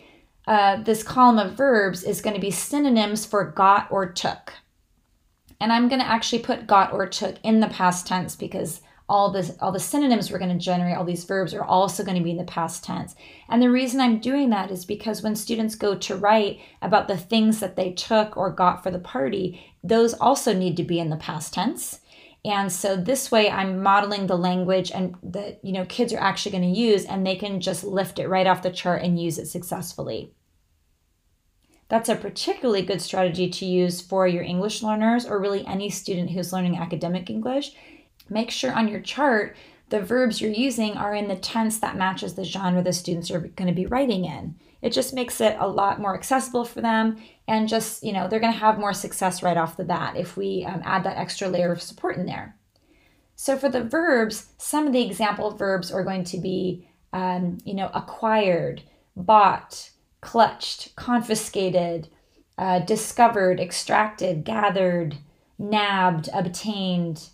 uh, 0.46 0.82
this 0.82 1.02
column 1.02 1.38
of 1.38 1.56
verbs 1.56 2.04
is 2.04 2.20
going 2.20 2.34
to 2.34 2.40
be 2.40 2.52
synonyms 2.52 3.26
for 3.26 3.50
got 3.50 3.90
or 3.90 4.10
took. 4.12 4.52
And 5.60 5.72
i'm 5.72 5.88
going 5.88 6.00
to 6.00 6.06
actually 6.06 6.42
put 6.42 6.66
got 6.66 6.92
or 6.92 7.06
took 7.06 7.36
in 7.42 7.60
the 7.60 7.68
past 7.68 8.06
tense 8.06 8.36
because 8.36 8.80
all 9.08 9.30
this 9.30 9.52
all 9.60 9.70
the 9.70 9.78
synonyms 9.78 10.30
we're 10.30 10.38
going 10.38 10.56
to 10.56 10.64
generate 10.64 10.96
all 10.96 11.04
these 11.04 11.24
verbs 11.24 11.54
are 11.54 11.64
also 11.64 12.02
going 12.04 12.16
to 12.16 12.24
be 12.24 12.32
in 12.32 12.36
the 12.36 12.44
past 12.44 12.82
tense 12.82 13.14
and 13.48 13.62
the 13.62 13.70
reason 13.70 14.00
i'm 14.00 14.18
doing 14.18 14.50
that 14.50 14.70
is 14.70 14.84
because 14.84 15.22
when 15.22 15.36
students 15.36 15.74
go 15.74 15.94
to 15.94 16.16
write 16.16 16.58
about 16.82 17.06
the 17.06 17.16
things 17.16 17.60
that 17.60 17.76
they 17.76 17.92
took 17.92 18.36
or 18.36 18.50
got 18.50 18.82
for 18.82 18.90
the 18.90 18.98
party 18.98 19.64
those 19.84 20.14
also 20.14 20.52
need 20.52 20.76
to 20.76 20.82
be 20.82 20.98
in 20.98 21.10
the 21.10 21.16
past 21.16 21.54
tense 21.54 22.00
and 22.44 22.72
so 22.72 22.96
this 22.96 23.30
way 23.30 23.48
i'm 23.48 23.82
modeling 23.82 24.26
the 24.26 24.36
language 24.36 24.90
and 24.90 25.14
that 25.22 25.60
you 25.62 25.72
know 25.72 25.84
kids 25.86 26.12
are 26.12 26.20
actually 26.20 26.52
going 26.52 26.74
to 26.74 26.80
use 26.80 27.04
and 27.04 27.24
they 27.24 27.36
can 27.36 27.60
just 27.60 27.84
lift 27.84 28.18
it 28.18 28.28
right 28.28 28.46
off 28.46 28.62
the 28.62 28.70
chart 28.70 29.02
and 29.02 29.20
use 29.20 29.38
it 29.38 29.46
successfully 29.46 30.32
That's 31.88 32.08
a 32.08 32.16
particularly 32.16 32.82
good 32.82 33.00
strategy 33.00 33.48
to 33.48 33.64
use 33.64 34.00
for 34.00 34.26
your 34.26 34.42
English 34.42 34.82
learners 34.82 35.24
or 35.24 35.38
really 35.38 35.64
any 35.66 35.88
student 35.88 36.30
who's 36.30 36.52
learning 36.52 36.76
academic 36.76 37.30
English. 37.30 37.76
Make 38.28 38.50
sure 38.50 38.72
on 38.72 38.88
your 38.88 39.00
chart 39.00 39.56
the 39.88 40.00
verbs 40.00 40.40
you're 40.40 40.50
using 40.50 40.96
are 40.96 41.14
in 41.14 41.28
the 41.28 41.36
tense 41.36 41.78
that 41.78 41.96
matches 41.96 42.34
the 42.34 42.44
genre 42.44 42.82
the 42.82 42.92
students 42.92 43.30
are 43.30 43.40
going 43.40 43.68
to 43.68 43.74
be 43.74 43.86
writing 43.86 44.24
in. 44.24 44.56
It 44.82 44.90
just 44.92 45.14
makes 45.14 45.40
it 45.40 45.56
a 45.58 45.68
lot 45.68 46.00
more 46.00 46.14
accessible 46.14 46.64
for 46.64 46.80
them 46.80 47.18
and 47.46 47.68
just, 47.68 48.02
you 48.02 48.12
know, 48.12 48.28
they're 48.28 48.40
going 48.40 48.52
to 48.52 48.58
have 48.58 48.78
more 48.78 48.92
success 48.92 49.42
right 49.42 49.56
off 49.56 49.76
the 49.76 49.84
bat 49.84 50.16
if 50.16 50.36
we 50.36 50.64
um, 50.64 50.82
add 50.84 51.04
that 51.04 51.18
extra 51.18 51.48
layer 51.48 51.72
of 51.72 51.80
support 51.80 52.16
in 52.16 52.26
there. 52.26 52.56
So 53.36 53.56
for 53.56 53.68
the 53.68 53.84
verbs, 53.84 54.48
some 54.58 54.86
of 54.86 54.92
the 54.92 55.04
example 55.04 55.50
verbs 55.50 55.92
are 55.92 56.04
going 56.04 56.24
to 56.24 56.38
be, 56.38 56.88
um, 57.12 57.58
you 57.64 57.74
know, 57.74 57.90
acquired, 57.94 58.82
bought, 59.14 59.90
clutched, 60.20 60.96
confiscated, 60.96 62.08
uh, 62.58 62.80
discovered, 62.80 63.60
extracted, 63.60 64.44
gathered, 64.44 65.16
nabbed, 65.58 66.28
obtained, 66.32 67.28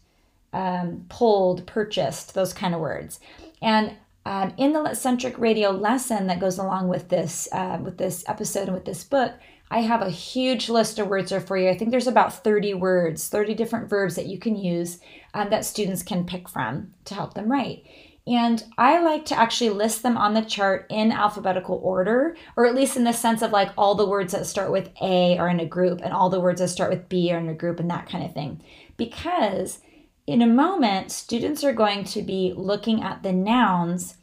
um, 0.53 1.07
pulled, 1.09 1.67
purchased, 1.67 2.35
those 2.35 2.53
kind 2.53 2.75
of 2.75 2.81
words. 2.81 3.21
And 3.61 3.97
um, 4.25 4.55
in 4.57 4.73
the 4.73 4.95
centric 4.95 5.39
radio 5.39 5.71
lesson 5.71 6.27
that 6.29 6.41
goes 6.41 6.59
along 6.59 6.89
with 6.89 7.09
this 7.09 7.49
uh, 7.53 7.79
with 7.83 7.99
this 7.99 8.25
episode 8.29 8.65
and 8.65 8.75
with 8.75 8.85
this 8.85 9.03
book, 9.03 9.33
I 9.71 9.81
have 9.81 10.03
a 10.03 10.11
huge 10.11 10.69
list 10.69 10.99
of 10.99 11.09
words 11.09 11.31
there 11.31 11.41
for 11.41 11.57
you. 11.57 11.69
I 11.71 11.77
think 11.77 11.91
there's 11.91 12.07
about 12.07 12.45
30 12.45 12.75
words, 12.75 13.29
30 13.29 13.55
different 13.55 13.89
verbs 13.89 14.17
that 14.17 14.27
you 14.27 14.39
can 14.39 14.55
use 14.55 15.01
um, 15.35 15.51
that 15.51 15.65
students 15.65 16.03
can 16.03 16.27
pick 16.27 16.49
from 16.49 16.93
to 17.07 17.15
help 17.15 17.35
them 17.35 17.51
write. 17.51 17.85
And 18.27 18.63
I 18.79 19.03
like 19.03 19.25
to 19.27 19.39
actually 19.39 19.71
list 19.71 20.03
them 20.03 20.17
on 20.17 20.35
the 20.35 20.43
chart 20.43 20.87
in 20.91 21.11
alphabetical 21.11 21.81
order, 21.83 22.37
or 22.55 22.67
at 22.67 22.75
least 22.75 22.97
in 22.97 23.05
the 23.05 23.13
sense 23.13 23.43
of 23.43 23.51
like 23.51 23.71
all 23.77 23.97
the 23.97 24.07
words 24.07 24.33
that 24.33 24.47
start 24.47 24.71
with 24.71 24.91
A 25.01 25.37
are 25.39 25.49
in 25.49 25.59
a 25.59 25.67
group 25.67 26.01
and 26.05 26.13
all 26.13 26.31
the 26.31 26.39
words 26.39 26.61
that 26.61 26.69
start 26.69 26.91
with 26.91 27.09
B 27.09 27.33
are 27.33 27.39
in 27.39 27.49
a 27.49 27.55
group 27.55 27.81
and 27.81 27.91
that 27.91 28.09
kind 28.09 28.25
of 28.25 28.33
thing. 28.33 28.63
Because 28.97 29.81
in 30.27 30.43
a 30.43 30.47
moment, 30.47 31.11
students 31.11 31.65
are 31.65 31.73
going 31.73 32.05
to 32.05 32.23
be 32.23 32.53
looking 32.57 33.03
at 33.03 33.23
the 33.23 33.33
nouns 33.33 34.17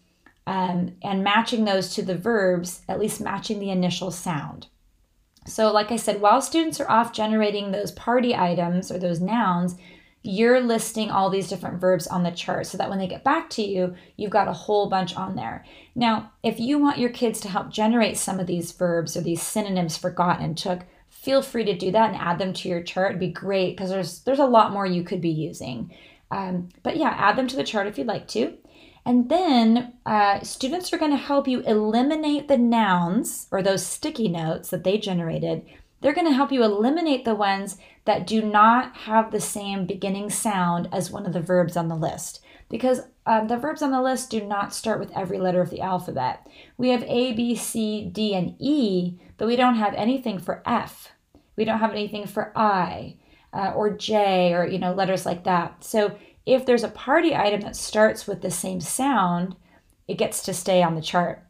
um, 0.48 0.96
and 1.03 1.24
matching 1.24 1.65
those 1.65 1.94
to 1.96 2.01
the 2.01 2.18
verbs, 2.18 2.82
at 2.88 3.00
least 3.00 3.22
matching 3.22 3.60
the 3.60 3.70
initial 3.70 4.10
sound. 4.10 4.68
So, 5.46 5.72
like 5.72 5.91
I 5.91 5.96
said, 5.96 6.22
while 6.22 6.41
students 6.41 6.79
are 6.79 6.89
off 6.89 7.13
generating 7.13 7.72
those 7.72 7.91
party 7.91 8.36
items 8.36 8.91
or 8.91 9.00
those 9.00 9.20
nouns, 9.20 9.75
you're 10.22 10.60
listing 10.60 11.10
all 11.10 11.29
these 11.29 11.48
different 11.48 11.79
verbs 11.79 12.06
on 12.08 12.24
the 12.24 12.32
chart 12.32 12.68
so 12.68 12.77
that 12.77 12.89
when 12.89 13.00
they 13.00 13.08
get 13.08 13.24
back 13.24 13.50
to 13.51 13.62
you, 13.62 13.96
you've 14.18 14.32
got 14.32 14.50
a 14.50 14.53
whole 14.53 14.89
bunch 14.89 15.15
on 15.15 15.36
there. 15.36 15.65
Now, 15.96 16.32
if 16.44 16.60
you 16.60 16.77
want 16.77 16.98
your 16.98 17.10
kids 17.10 17.39
to 17.41 17.50
help 17.50 17.70
generate 17.70 18.18
some 18.18 18.39
of 18.39 18.48
these 18.48 18.72
verbs 18.72 19.15
or 19.15 19.22
these 19.22 19.41
synonyms 19.41 19.98
forgotten 19.98 20.56
took, 20.56 20.82
feel 21.29 21.43
free 21.43 21.63
to 21.63 21.77
do 21.77 21.91
that 21.91 22.09
and 22.09 22.19
add 22.19 22.39
them 22.39 22.53
to 22.53 22.67
your 22.67 22.81
chart. 22.81 23.12
It'd 23.12 23.19
be 23.19 23.27
great 23.31 23.77
because 23.77 23.91
there's 23.91 24.21
there's 24.21 24.39
a 24.39 24.45
lot 24.45 24.74
more 24.74 24.88
you 24.88 25.03
could 25.03 25.21
be 25.21 25.29
using. 25.29 25.93
Um, 26.31 26.69
but 26.81 26.98
yeah, 26.98 27.13
add 27.15 27.36
them 27.36 27.48
to 27.50 27.55
the 27.55 27.63
chart 27.63 27.86
if 27.86 28.00
you'd 28.00 28.07
like 28.07 28.27
to. 28.29 28.57
And 29.05 29.29
then 29.29 29.93
uh, 30.07 30.39
students 30.41 30.91
are 30.91 30.98
going 30.98 31.12
to 31.12 31.17
help 31.17 31.48
you 31.48 31.62
eliminate 31.62 32.48
the 32.48 32.57
nouns 32.57 33.45
or 33.51 33.62
those 33.62 33.86
sticky 33.86 34.27
notes 34.27 34.71
that 34.71 34.83
they 34.83 34.98
generated. 34.98 35.63
They're 36.01 36.15
going 36.15 36.25
to 36.25 36.33
help 36.33 36.51
you 36.51 36.63
eliminate 36.63 37.25
the 37.25 37.36
ones 37.36 37.77
that 38.05 38.25
do 38.25 38.41
not 38.41 38.95
have 38.98 39.31
the 39.31 39.39
same 39.39 39.86
beginning 39.86 40.31
sound 40.31 40.89
as 40.91 41.12
one 41.12 41.27
of 41.27 41.33
the 41.33 41.41
verbs 41.41 41.77
on 41.77 41.89
the 41.89 41.95
list. 41.95 42.43
Because 42.69 43.01
um, 43.27 43.48
the 43.48 43.57
verbs 43.57 43.83
on 43.83 43.91
the 43.91 44.01
list 44.01 44.31
do 44.31 44.43
not 44.43 44.74
start 44.74 45.00
with 45.00 45.15
every 45.15 45.37
letter 45.37 45.61
of 45.61 45.70
the 45.70 45.81
alphabet. 45.81 46.48
We 46.75 46.89
have 46.89 47.03
A, 47.03 47.33
B, 47.33 47.55
C, 47.55 48.09
D, 48.11 48.33
and 48.33 48.55
E, 48.57 49.20
but 49.37 49.48
we 49.48 49.55
don't 49.55 49.75
have 49.75 49.94
anything 49.94 50.39
for 50.39 50.63
F. 50.65 51.13
We 51.59 51.65
don't 51.65 51.79
have 51.79 51.91
anything 51.91 52.25
for 52.25 52.57
I 52.57 53.17
uh, 53.51 53.74
or 53.75 53.89
J 53.89 54.53
or, 54.53 54.65
you 54.65 54.79
know, 54.79 54.93
letters 54.93 55.25
like 55.25 55.43
that. 55.43 55.83
So 55.83 56.17
if 56.45 56.65
there's 56.65 56.85
a 56.85 56.89
party 56.89 57.35
item 57.35 57.59
that 57.61 57.75
starts 57.75 58.25
with 58.25 58.41
the 58.41 58.50
same 58.50 58.79
sound, 58.79 59.57
it 60.07 60.17
gets 60.17 60.41
to 60.43 60.53
stay 60.53 60.81
on 60.81 60.95
the 60.95 61.01
chart. 61.01 61.45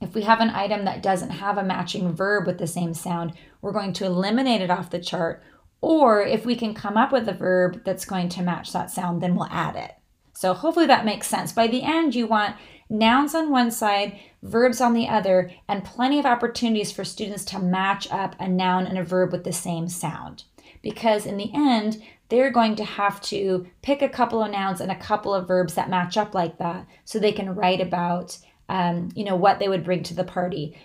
If 0.00 0.14
we 0.14 0.22
have 0.22 0.40
an 0.40 0.50
item 0.50 0.84
that 0.84 1.02
doesn't 1.02 1.30
have 1.30 1.58
a 1.58 1.64
matching 1.64 2.12
verb 2.14 2.46
with 2.46 2.58
the 2.58 2.68
same 2.68 2.94
sound, 2.94 3.32
we're 3.60 3.72
going 3.72 3.92
to 3.94 4.06
eliminate 4.06 4.62
it 4.62 4.70
off 4.70 4.90
the 4.90 5.00
chart. 5.00 5.42
Or 5.80 6.22
if 6.22 6.46
we 6.46 6.54
can 6.54 6.72
come 6.72 6.96
up 6.96 7.10
with 7.10 7.28
a 7.28 7.34
verb 7.34 7.82
that's 7.84 8.04
going 8.04 8.28
to 8.28 8.42
match 8.42 8.72
that 8.72 8.92
sound, 8.92 9.20
then 9.20 9.34
we'll 9.34 9.48
add 9.50 9.74
it. 9.74 9.96
So 10.32 10.54
hopefully 10.54 10.86
that 10.86 11.04
makes 11.04 11.26
sense. 11.26 11.50
By 11.50 11.66
the 11.66 11.82
end, 11.82 12.14
you 12.14 12.28
want 12.28 12.54
nouns 12.90 13.34
on 13.34 13.50
one 13.50 13.70
side, 13.70 14.18
verbs 14.42 14.80
on 14.80 14.92
the 14.92 15.08
other, 15.08 15.50
and 15.68 15.84
plenty 15.84 16.18
of 16.18 16.26
opportunities 16.26 16.92
for 16.92 17.04
students 17.04 17.44
to 17.46 17.58
match 17.58 18.10
up 18.10 18.34
a 18.38 18.48
noun 18.48 18.86
and 18.86 18.98
a 18.98 19.04
verb 19.04 19.32
with 19.32 19.44
the 19.44 19.52
same 19.52 19.88
sound. 19.88 20.44
Because 20.82 21.24
in 21.24 21.36
the 21.36 21.50
end, 21.54 22.02
they're 22.28 22.50
going 22.50 22.76
to 22.76 22.84
have 22.84 23.20
to 23.22 23.66
pick 23.82 24.02
a 24.02 24.08
couple 24.08 24.42
of 24.42 24.50
nouns 24.50 24.80
and 24.80 24.90
a 24.90 24.98
couple 24.98 25.34
of 25.34 25.48
verbs 25.48 25.74
that 25.74 25.90
match 25.90 26.16
up 26.16 26.34
like 26.34 26.58
that 26.58 26.86
so 27.04 27.18
they 27.18 27.32
can 27.32 27.54
write 27.54 27.80
about 27.80 28.38
um, 28.68 29.08
you 29.16 29.24
know 29.24 29.34
what 29.34 29.58
they 29.58 29.68
would 29.68 29.84
bring 29.84 30.02
to 30.04 30.14
the 30.14 30.24
party. 30.24 30.78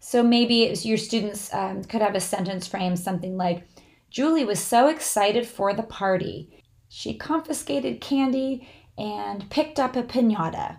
So 0.00 0.22
maybe 0.22 0.74
your 0.82 0.98
students 0.98 1.52
um, 1.54 1.84
could 1.84 2.02
have 2.02 2.14
a 2.14 2.20
sentence 2.20 2.66
frame 2.66 2.96
something 2.96 3.36
like 3.36 3.66
julie 4.10 4.44
was 4.44 4.58
so 4.58 4.88
excited 4.88 5.46
for 5.46 5.72
the 5.72 5.82
party. 5.82 6.64
She 6.88 7.14
confiscated 7.14 8.00
candy 8.00 8.68
and 8.96 9.48
picked 9.50 9.78
up 9.78 9.94
a 9.94 10.02
pinata 10.02 10.78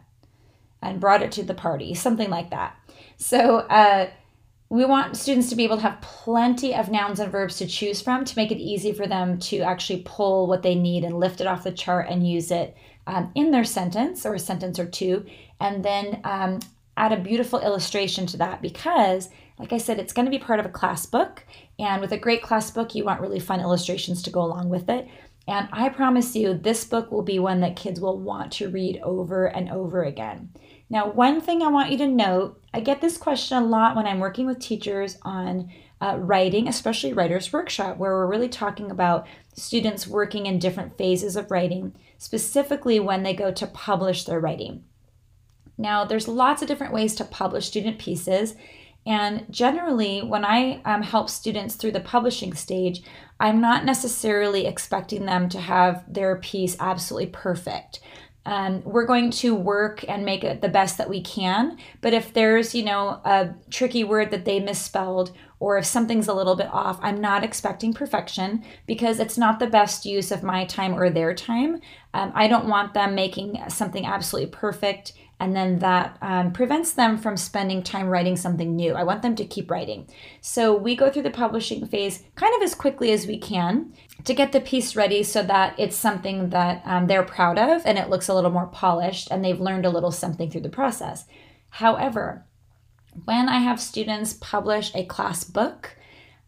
and 0.81 0.99
brought 0.99 1.21
it 1.21 1.31
to 1.31 1.43
the 1.43 1.53
party 1.53 1.93
something 1.93 2.29
like 2.29 2.49
that 2.49 2.75
so 3.17 3.57
uh, 3.57 4.09
we 4.69 4.85
want 4.85 5.17
students 5.17 5.49
to 5.49 5.55
be 5.55 5.63
able 5.63 5.77
to 5.77 5.81
have 5.81 6.01
plenty 6.01 6.75
of 6.75 6.91
nouns 6.91 7.19
and 7.19 7.31
verbs 7.31 7.57
to 7.57 7.67
choose 7.67 8.01
from 8.01 8.23
to 8.23 8.35
make 8.35 8.51
it 8.51 8.59
easy 8.59 8.93
for 8.93 9.07
them 9.07 9.39
to 9.39 9.59
actually 9.59 10.03
pull 10.05 10.47
what 10.47 10.61
they 10.61 10.75
need 10.75 11.03
and 11.03 11.19
lift 11.19 11.41
it 11.41 11.47
off 11.47 11.63
the 11.63 11.71
chart 11.71 12.07
and 12.09 12.27
use 12.27 12.51
it 12.51 12.77
um, 13.09 13.31
in 13.33 13.49
their 13.49 13.63
sentence 13.63 14.25
or 14.25 14.35
a 14.35 14.39
sentence 14.39 14.77
or 14.77 14.85
two, 14.85 15.25
and 15.59 15.83
then 15.83 16.21
um, 16.23 16.59
add 16.95 17.11
a 17.11 17.17
beautiful 17.17 17.59
illustration 17.59 18.27
to 18.27 18.37
that 18.37 18.61
because, 18.61 19.29
like 19.57 19.73
I 19.73 19.79
said, 19.79 19.99
it's 19.99 20.13
going 20.13 20.25
to 20.25 20.31
be 20.31 20.37
part 20.37 20.59
of 20.59 20.67
a 20.67 20.69
class 20.69 21.07
book. 21.07 21.43
And 21.79 22.01
with 22.01 22.11
a 22.11 22.17
great 22.17 22.43
class 22.43 22.69
book, 22.69 22.93
you 22.93 23.03
want 23.03 23.21
really 23.21 23.39
fun 23.39 23.61
illustrations 23.61 24.21
to 24.23 24.29
go 24.29 24.41
along 24.41 24.69
with 24.69 24.89
it. 24.89 25.07
And 25.49 25.67
I 25.71 25.89
promise 25.89 26.35
you, 26.35 26.53
this 26.53 26.85
book 26.85 27.11
will 27.11 27.23
be 27.23 27.39
one 27.39 27.61
that 27.61 27.75
kids 27.75 27.99
will 27.99 28.19
want 28.19 28.51
to 28.53 28.69
read 28.69 28.99
over 29.01 29.47
and 29.47 29.67
over 29.71 30.03
again. 30.03 30.51
Now, 30.91 31.09
one 31.09 31.41
thing 31.41 31.63
I 31.63 31.69
want 31.69 31.89
you 31.89 31.97
to 31.97 32.07
note 32.07 32.61
I 32.71 32.81
get 32.81 33.01
this 33.01 33.17
question 33.17 33.57
a 33.57 33.65
lot 33.65 33.95
when 33.95 34.05
I'm 34.05 34.19
working 34.19 34.45
with 34.45 34.59
teachers 34.59 35.17
on 35.23 35.71
uh, 36.01 36.17
writing, 36.19 36.67
especially 36.67 37.13
Writer's 37.13 37.51
Workshop, 37.51 37.97
where 37.97 38.11
we're 38.11 38.27
really 38.27 38.47
talking 38.47 38.91
about 38.91 39.25
students 39.55 40.05
working 40.05 40.45
in 40.45 40.59
different 40.59 40.99
phases 40.99 41.35
of 41.35 41.49
writing, 41.49 41.95
specifically 42.19 42.99
when 42.99 43.23
they 43.23 43.33
go 43.33 43.51
to 43.51 43.65
publish 43.65 44.25
their 44.25 44.39
writing. 44.39 44.83
Now, 45.79 46.05
there's 46.05 46.27
lots 46.27 46.61
of 46.61 46.67
different 46.67 46.93
ways 46.93 47.15
to 47.15 47.25
publish 47.25 47.65
student 47.65 47.97
pieces. 47.97 48.53
And 49.03 49.47
generally, 49.49 50.21
when 50.21 50.45
I 50.45 50.81
um, 50.85 51.01
help 51.01 51.27
students 51.27 51.73
through 51.73 51.93
the 51.93 51.99
publishing 52.01 52.53
stage, 52.53 53.01
I'm 53.39 53.61
not 53.61 53.85
necessarily 53.85 54.65
expecting 54.65 55.25
them 55.25 55.49
to 55.49 55.59
have 55.59 56.03
their 56.11 56.37
piece 56.37 56.75
absolutely 56.79 57.27
perfect. 57.27 58.01
Um, 58.45 58.81
we're 58.83 59.05
going 59.05 59.31
to 59.31 59.53
work 59.53 60.03
and 60.07 60.25
make 60.25 60.43
it 60.43 60.61
the 60.61 60.69
best 60.69 60.97
that 60.97 61.09
we 61.09 61.21
can. 61.21 61.77
But 62.01 62.13
if 62.13 62.33
there's, 62.33 62.73
you 62.73 62.83
know, 62.83 63.21
a 63.23 63.53
tricky 63.69 64.03
word 64.03 64.31
that 64.31 64.45
they 64.45 64.59
misspelled, 64.59 65.31
or 65.59 65.77
if 65.77 65.85
something's 65.85 66.27
a 66.27 66.33
little 66.33 66.55
bit 66.55 66.69
off, 66.71 66.99
I'm 67.01 67.19
not 67.19 67.43
expecting 67.43 67.93
perfection 67.93 68.63
because 68.87 69.19
it's 69.19 69.37
not 69.37 69.59
the 69.59 69.67
best 69.67 70.05
use 70.05 70.31
of 70.31 70.41
my 70.41 70.65
time 70.65 70.95
or 70.95 71.09
their 71.09 71.33
time. 71.33 71.81
Um, 72.13 72.31
I 72.33 72.47
don't 72.47 72.67
want 72.67 72.93
them 72.93 73.13
making 73.13 73.59
something 73.67 74.05
absolutely 74.05 74.51
perfect 74.51 75.13
and 75.39 75.55
then 75.55 75.79
that 75.79 76.17
um, 76.21 76.51
prevents 76.51 76.91
them 76.91 77.17
from 77.17 77.37
spending 77.37 77.81
time 77.81 78.07
writing 78.07 78.35
something 78.35 78.75
new. 78.75 78.93
I 78.93 79.03
want 79.03 79.21
them 79.21 79.35
to 79.35 79.45
keep 79.45 79.71
writing. 79.71 80.07
So 80.41 80.75
we 80.75 80.95
go 80.95 81.09
through 81.09 81.23
the 81.23 81.29
publishing 81.29 81.85
phase 81.87 82.23
kind 82.35 82.53
of 82.55 82.61
as 82.61 82.75
quickly 82.75 83.11
as 83.11 83.25
we 83.25 83.37
can 83.37 83.93
to 84.25 84.33
get 84.33 84.51
the 84.51 84.59
piece 84.59 84.95
ready 84.95 85.23
so 85.23 85.41
that 85.43 85.79
it's 85.79 85.95
something 85.95 86.49
that 86.49 86.81
um, 86.85 87.07
they're 87.07 87.23
proud 87.23 87.57
of 87.57 87.81
and 87.85 87.97
it 87.97 88.09
looks 88.09 88.27
a 88.27 88.35
little 88.35 88.51
more 88.51 88.67
polished 88.67 89.29
and 89.31 89.43
they've 89.43 89.61
learned 89.61 89.85
a 89.85 89.89
little 89.89 90.11
something 90.11 90.51
through 90.51 90.61
the 90.61 90.69
process. 90.69 91.25
However, 91.69 92.45
when 93.25 93.47
I 93.47 93.59
have 93.59 93.79
students 93.79 94.33
publish 94.33 94.93
a 94.93 95.05
class 95.05 95.43
book, 95.43 95.95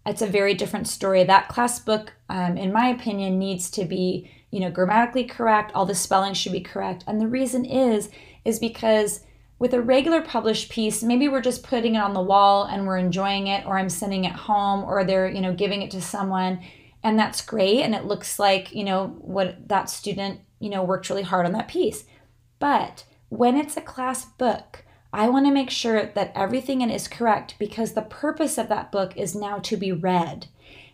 it's 0.06 0.22
a 0.22 0.28
very 0.28 0.54
different 0.54 0.88
story. 0.88 1.24
That 1.24 1.48
class 1.48 1.80
book, 1.80 2.14
um, 2.28 2.58
in 2.58 2.74
my 2.74 2.88
opinion, 2.88 3.38
needs 3.38 3.70
to 3.72 3.86
be, 3.86 4.32
you 4.52 4.60
know, 4.60 4.70
grammatically 4.70 5.24
correct. 5.24 5.72
All 5.74 5.86
the 5.86 5.96
spelling 5.96 6.34
should 6.34 6.52
be 6.52 6.62
correct. 6.62 7.04
And 7.08 7.20
the 7.20 7.28
reason 7.28 7.66
is, 7.66 8.10
is 8.46 8.60
because 8.60 9.22
with 9.60 9.74
a 9.74 9.82
regular 9.82 10.22
published 10.22 10.70
piece, 10.70 11.04
maybe 11.04 11.28
we're 11.28 11.42
just 11.42 11.64
putting 11.64 11.96
it 11.96 12.00
on 12.00 12.14
the 12.14 12.22
wall 12.22 12.66
and 12.66 12.86
we're 12.86 12.98
enjoying 12.98 13.48
it, 13.48 13.66
or 13.66 13.78
I'm 13.78 13.90
sending 13.90 14.26
it 14.26 14.34
home, 14.34 14.84
or 14.84 15.04
they're, 15.04 15.30
you 15.30 15.42
know, 15.42 15.54
giving 15.54 15.82
it 15.82 15.92
to 15.92 16.02
someone, 16.02 16.62
and 17.04 17.18
that's 17.18 17.42
great. 17.42 17.82
And 17.82 17.94
it 17.94 18.06
looks 18.06 18.40
like, 18.40 18.74
you 18.74 18.84
know, 18.84 19.16
what 19.20 19.68
that 19.70 19.90
student, 19.90 20.42
you 20.60 20.70
know, 20.70 20.84
worked 20.84 21.10
really 21.10 21.22
hard 21.22 21.46
on 21.46 21.52
that 21.54 21.68
piece. 21.68 22.06
But 22.60 23.06
when 23.30 23.56
it's 23.56 23.78
a 23.78 23.82
class 23.82 24.26
book, 24.26 24.84
I 25.14 25.30
want 25.30 25.46
to 25.46 25.52
make 25.52 25.70
sure 25.70 26.06
that 26.06 26.32
everything 26.36 26.82
in 26.82 26.90
is 26.90 27.08
correct 27.08 27.56
because 27.60 27.94
the 27.94 28.02
purpose 28.02 28.58
of 28.58 28.70
that 28.70 28.92
book 28.92 29.16
is 29.16 29.36
now 29.36 29.60
to 29.60 29.78
be 29.78 29.92
read. 29.92 30.48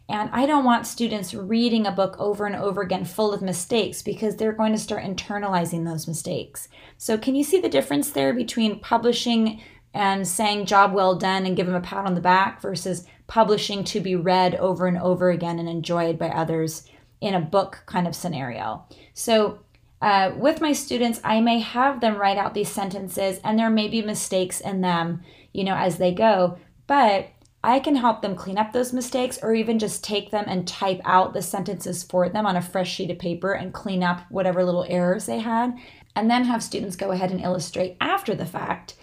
And 0.09 0.29
I 0.31 0.45
don't 0.45 0.63
want 0.63 0.87
students 0.87 1.33
reading 1.33 1.85
a 1.85 1.91
book 1.91 2.15
over 2.17 2.45
and 2.45 2.55
over 2.55 2.81
again 2.81 3.03
full 3.03 3.33
of 3.33 3.41
mistakes 3.41 4.01
because 4.01 4.37
they're 4.37 4.53
going 4.53 4.71
to 4.71 4.77
start 4.77 5.03
internalizing 5.03 5.85
those 5.85 6.07
mistakes. 6.07 6.69
So, 6.97 7.17
can 7.17 7.35
you 7.35 7.43
see 7.43 7.59
the 7.59 7.67
difference 7.67 8.11
there 8.11 8.33
between 8.33 8.79
publishing 8.79 9.61
and 9.93 10.25
saying 10.27 10.65
job 10.65 10.93
well 10.93 11.15
done 11.15 11.45
and 11.45 11.57
give 11.57 11.65
them 11.65 11.75
a 11.75 11.81
pat 11.81 12.05
on 12.05 12.15
the 12.15 12.21
back 12.21 12.61
versus 12.61 13.05
publishing 13.27 13.83
to 13.83 13.99
be 13.99 14.15
read 14.15 14.55
over 14.55 14.87
and 14.87 14.97
over 14.97 15.29
again 15.29 15.59
and 15.59 15.67
enjoyed 15.67 16.17
by 16.17 16.29
others 16.29 16.87
in 17.19 17.33
a 17.33 17.41
book 17.41 17.83
kind 17.85 18.07
of 18.07 18.15
scenario? 18.15 18.85
So, 19.13 19.59
uh, 20.01 20.31
with 20.37 20.61
my 20.61 20.71
students, 20.71 21.19
I 21.23 21.41
may 21.41 21.59
have 21.59 21.99
them 21.99 22.15
write 22.15 22.37
out 22.37 22.53
these 22.53 22.69
sentences 22.69 23.41
and 23.43 23.59
there 23.59 23.69
may 23.69 23.87
be 23.87 24.01
mistakes 24.01 24.61
in 24.61 24.81
them, 24.81 25.23
you 25.53 25.63
know, 25.63 25.75
as 25.75 25.97
they 25.97 26.13
go, 26.13 26.59
but 26.85 27.29
I 27.67 27.81
can 27.81 27.97
help 27.97 28.21
them 28.21 28.37
clean 28.37 28.57
up 28.57 28.71
those 28.71 28.93
mistakes 28.93 29.39
or 29.43 29.53
even 29.53 29.77
just 29.77 30.01
take 30.01 30.31
them 30.31 30.45
and 30.47 30.65
type 30.65 31.01
out 31.03 31.33
the 31.33 31.41
sentences 31.41 32.01
for 32.01 32.29
them 32.29 32.45
on 32.45 32.55
a 32.55 32.61
fresh 32.61 32.89
sheet 32.89 33.11
of 33.11 33.19
paper 33.19 33.51
and 33.51 33.73
clean 33.73 34.03
up 34.03 34.21
whatever 34.29 34.63
little 34.63 34.85
errors 34.87 35.25
they 35.25 35.39
had, 35.39 35.77
and 36.15 36.31
then 36.31 36.45
have 36.45 36.63
students 36.63 36.95
go 36.95 37.11
ahead 37.11 37.29
and 37.29 37.41
illustrate 37.41 37.97
after 37.99 38.33
the 38.33 38.45
fact. 38.45 38.95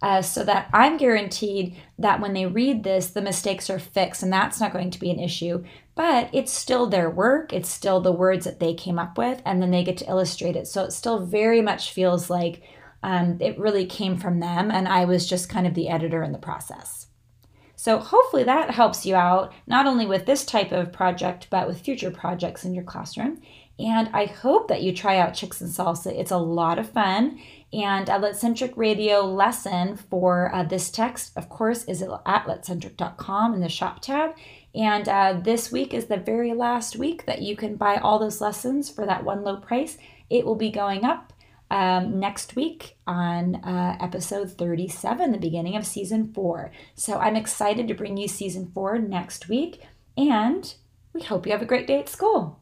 Uh, 0.00 0.22
so 0.22 0.44
that 0.44 0.70
I'm 0.72 0.98
guaranteed 0.98 1.76
that 1.98 2.20
when 2.20 2.32
they 2.32 2.46
read 2.46 2.84
this, 2.84 3.08
the 3.08 3.20
mistakes 3.20 3.68
are 3.68 3.80
fixed 3.80 4.22
and 4.22 4.32
that's 4.32 4.60
not 4.60 4.72
going 4.72 4.92
to 4.92 5.00
be 5.00 5.10
an 5.10 5.18
issue. 5.18 5.64
But 5.96 6.30
it's 6.32 6.52
still 6.52 6.86
their 6.86 7.10
work, 7.10 7.52
it's 7.52 7.68
still 7.68 8.00
the 8.00 8.12
words 8.12 8.44
that 8.44 8.60
they 8.60 8.72
came 8.72 9.00
up 9.00 9.18
with, 9.18 9.42
and 9.44 9.60
then 9.60 9.72
they 9.72 9.82
get 9.82 9.96
to 9.96 10.08
illustrate 10.08 10.54
it. 10.54 10.68
So 10.68 10.84
it 10.84 10.92
still 10.92 11.26
very 11.26 11.60
much 11.60 11.90
feels 11.90 12.30
like 12.30 12.62
um, 13.02 13.38
it 13.40 13.58
really 13.58 13.84
came 13.84 14.16
from 14.16 14.38
them, 14.38 14.70
and 14.70 14.86
I 14.86 15.06
was 15.06 15.28
just 15.28 15.48
kind 15.48 15.66
of 15.66 15.74
the 15.74 15.88
editor 15.88 16.22
in 16.22 16.30
the 16.30 16.38
process. 16.38 17.08
So 17.82 17.98
hopefully 17.98 18.44
that 18.44 18.70
helps 18.70 19.04
you 19.04 19.16
out, 19.16 19.52
not 19.66 19.88
only 19.88 20.06
with 20.06 20.24
this 20.24 20.44
type 20.44 20.70
of 20.70 20.92
project, 20.92 21.48
but 21.50 21.66
with 21.66 21.80
future 21.80 22.12
projects 22.12 22.64
in 22.64 22.76
your 22.76 22.84
classroom. 22.84 23.42
And 23.76 24.08
I 24.12 24.26
hope 24.26 24.68
that 24.68 24.82
you 24.82 24.94
try 24.94 25.18
out 25.18 25.34
Chicks 25.34 25.60
and 25.60 25.68
Salsa. 25.68 26.16
It's 26.16 26.30
a 26.30 26.36
lot 26.36 26.78
of 26.78 26.90
fun. 26.90 27.40
And 27.72 28.08
a 28.08 28.20
Litcentric 28.20 28.76
Radio 28.76 29.22
lesson 29.22 29.96
for 29.96 30.54
uh, 30.54 30.62
this 30.62 30.92
text, 30.92 31.32
of 31.36 31.48
course, 31.48 31.82
is 31.86 32.02
at 32.02 32.46
litcentric.com 32.46 33.52
in 33.52 33.60
the 33.60 33.68
shop 33.68 34.00
tab. 34.00 34.36
And 34.76 35.08
uh, 35.08 35.40
this 35.42 35.72
week 35.72 35.92
is 35.92 36.06
the 36.06 36.18
very 36.18 36.54
last 36.54 36.94
week 36.94 37.26
that 37.26 37.42
you 37.42 37.56
can 37.56 37.74
buy 37.74 37.96
all 37.96 38.20
those 38.20 38.40
lessons 38.40 38.90
for 38.90 39.06
that 39.06 39.24
one 39.24 39.42
low 39.42 39.56
price. 39.56 39.98
It 40.30 40.46
will 40.46 40.54
be 40.54 40.70
going 40.70 41.04
up 41.04 41.31
um, 41.72 42.20
next 42.20 42.54
week 42.54 42.98
on 43.06 43.56
uh, 43.56 43.96
episode 43.98 44.52
37, 44.52 45.32
the 45.32 45.38
beginning 45.38 45.74
of 45.74 45.86
season 45.86 46.30
four. 46.34 46.70
So 46.94 47.18
I'm 47.18 47.34
excited 47.34 47.88
to 47.88 47.94
bring 47.94 48.18
you 48.18 48.28
season 48.28 48.70
four 48.74 48.98
next 48.98 49.48
week, 49.48 49.80
and 50.16 50.72
we 51.14 51.22
hope 51.22 51.46
you 51.46 51.52
have 51.52 51.62
a 51.62 51.66
great 51.66 51.86
day 51.86 51.98
at 51.98 52.10
school. 52.10 52.61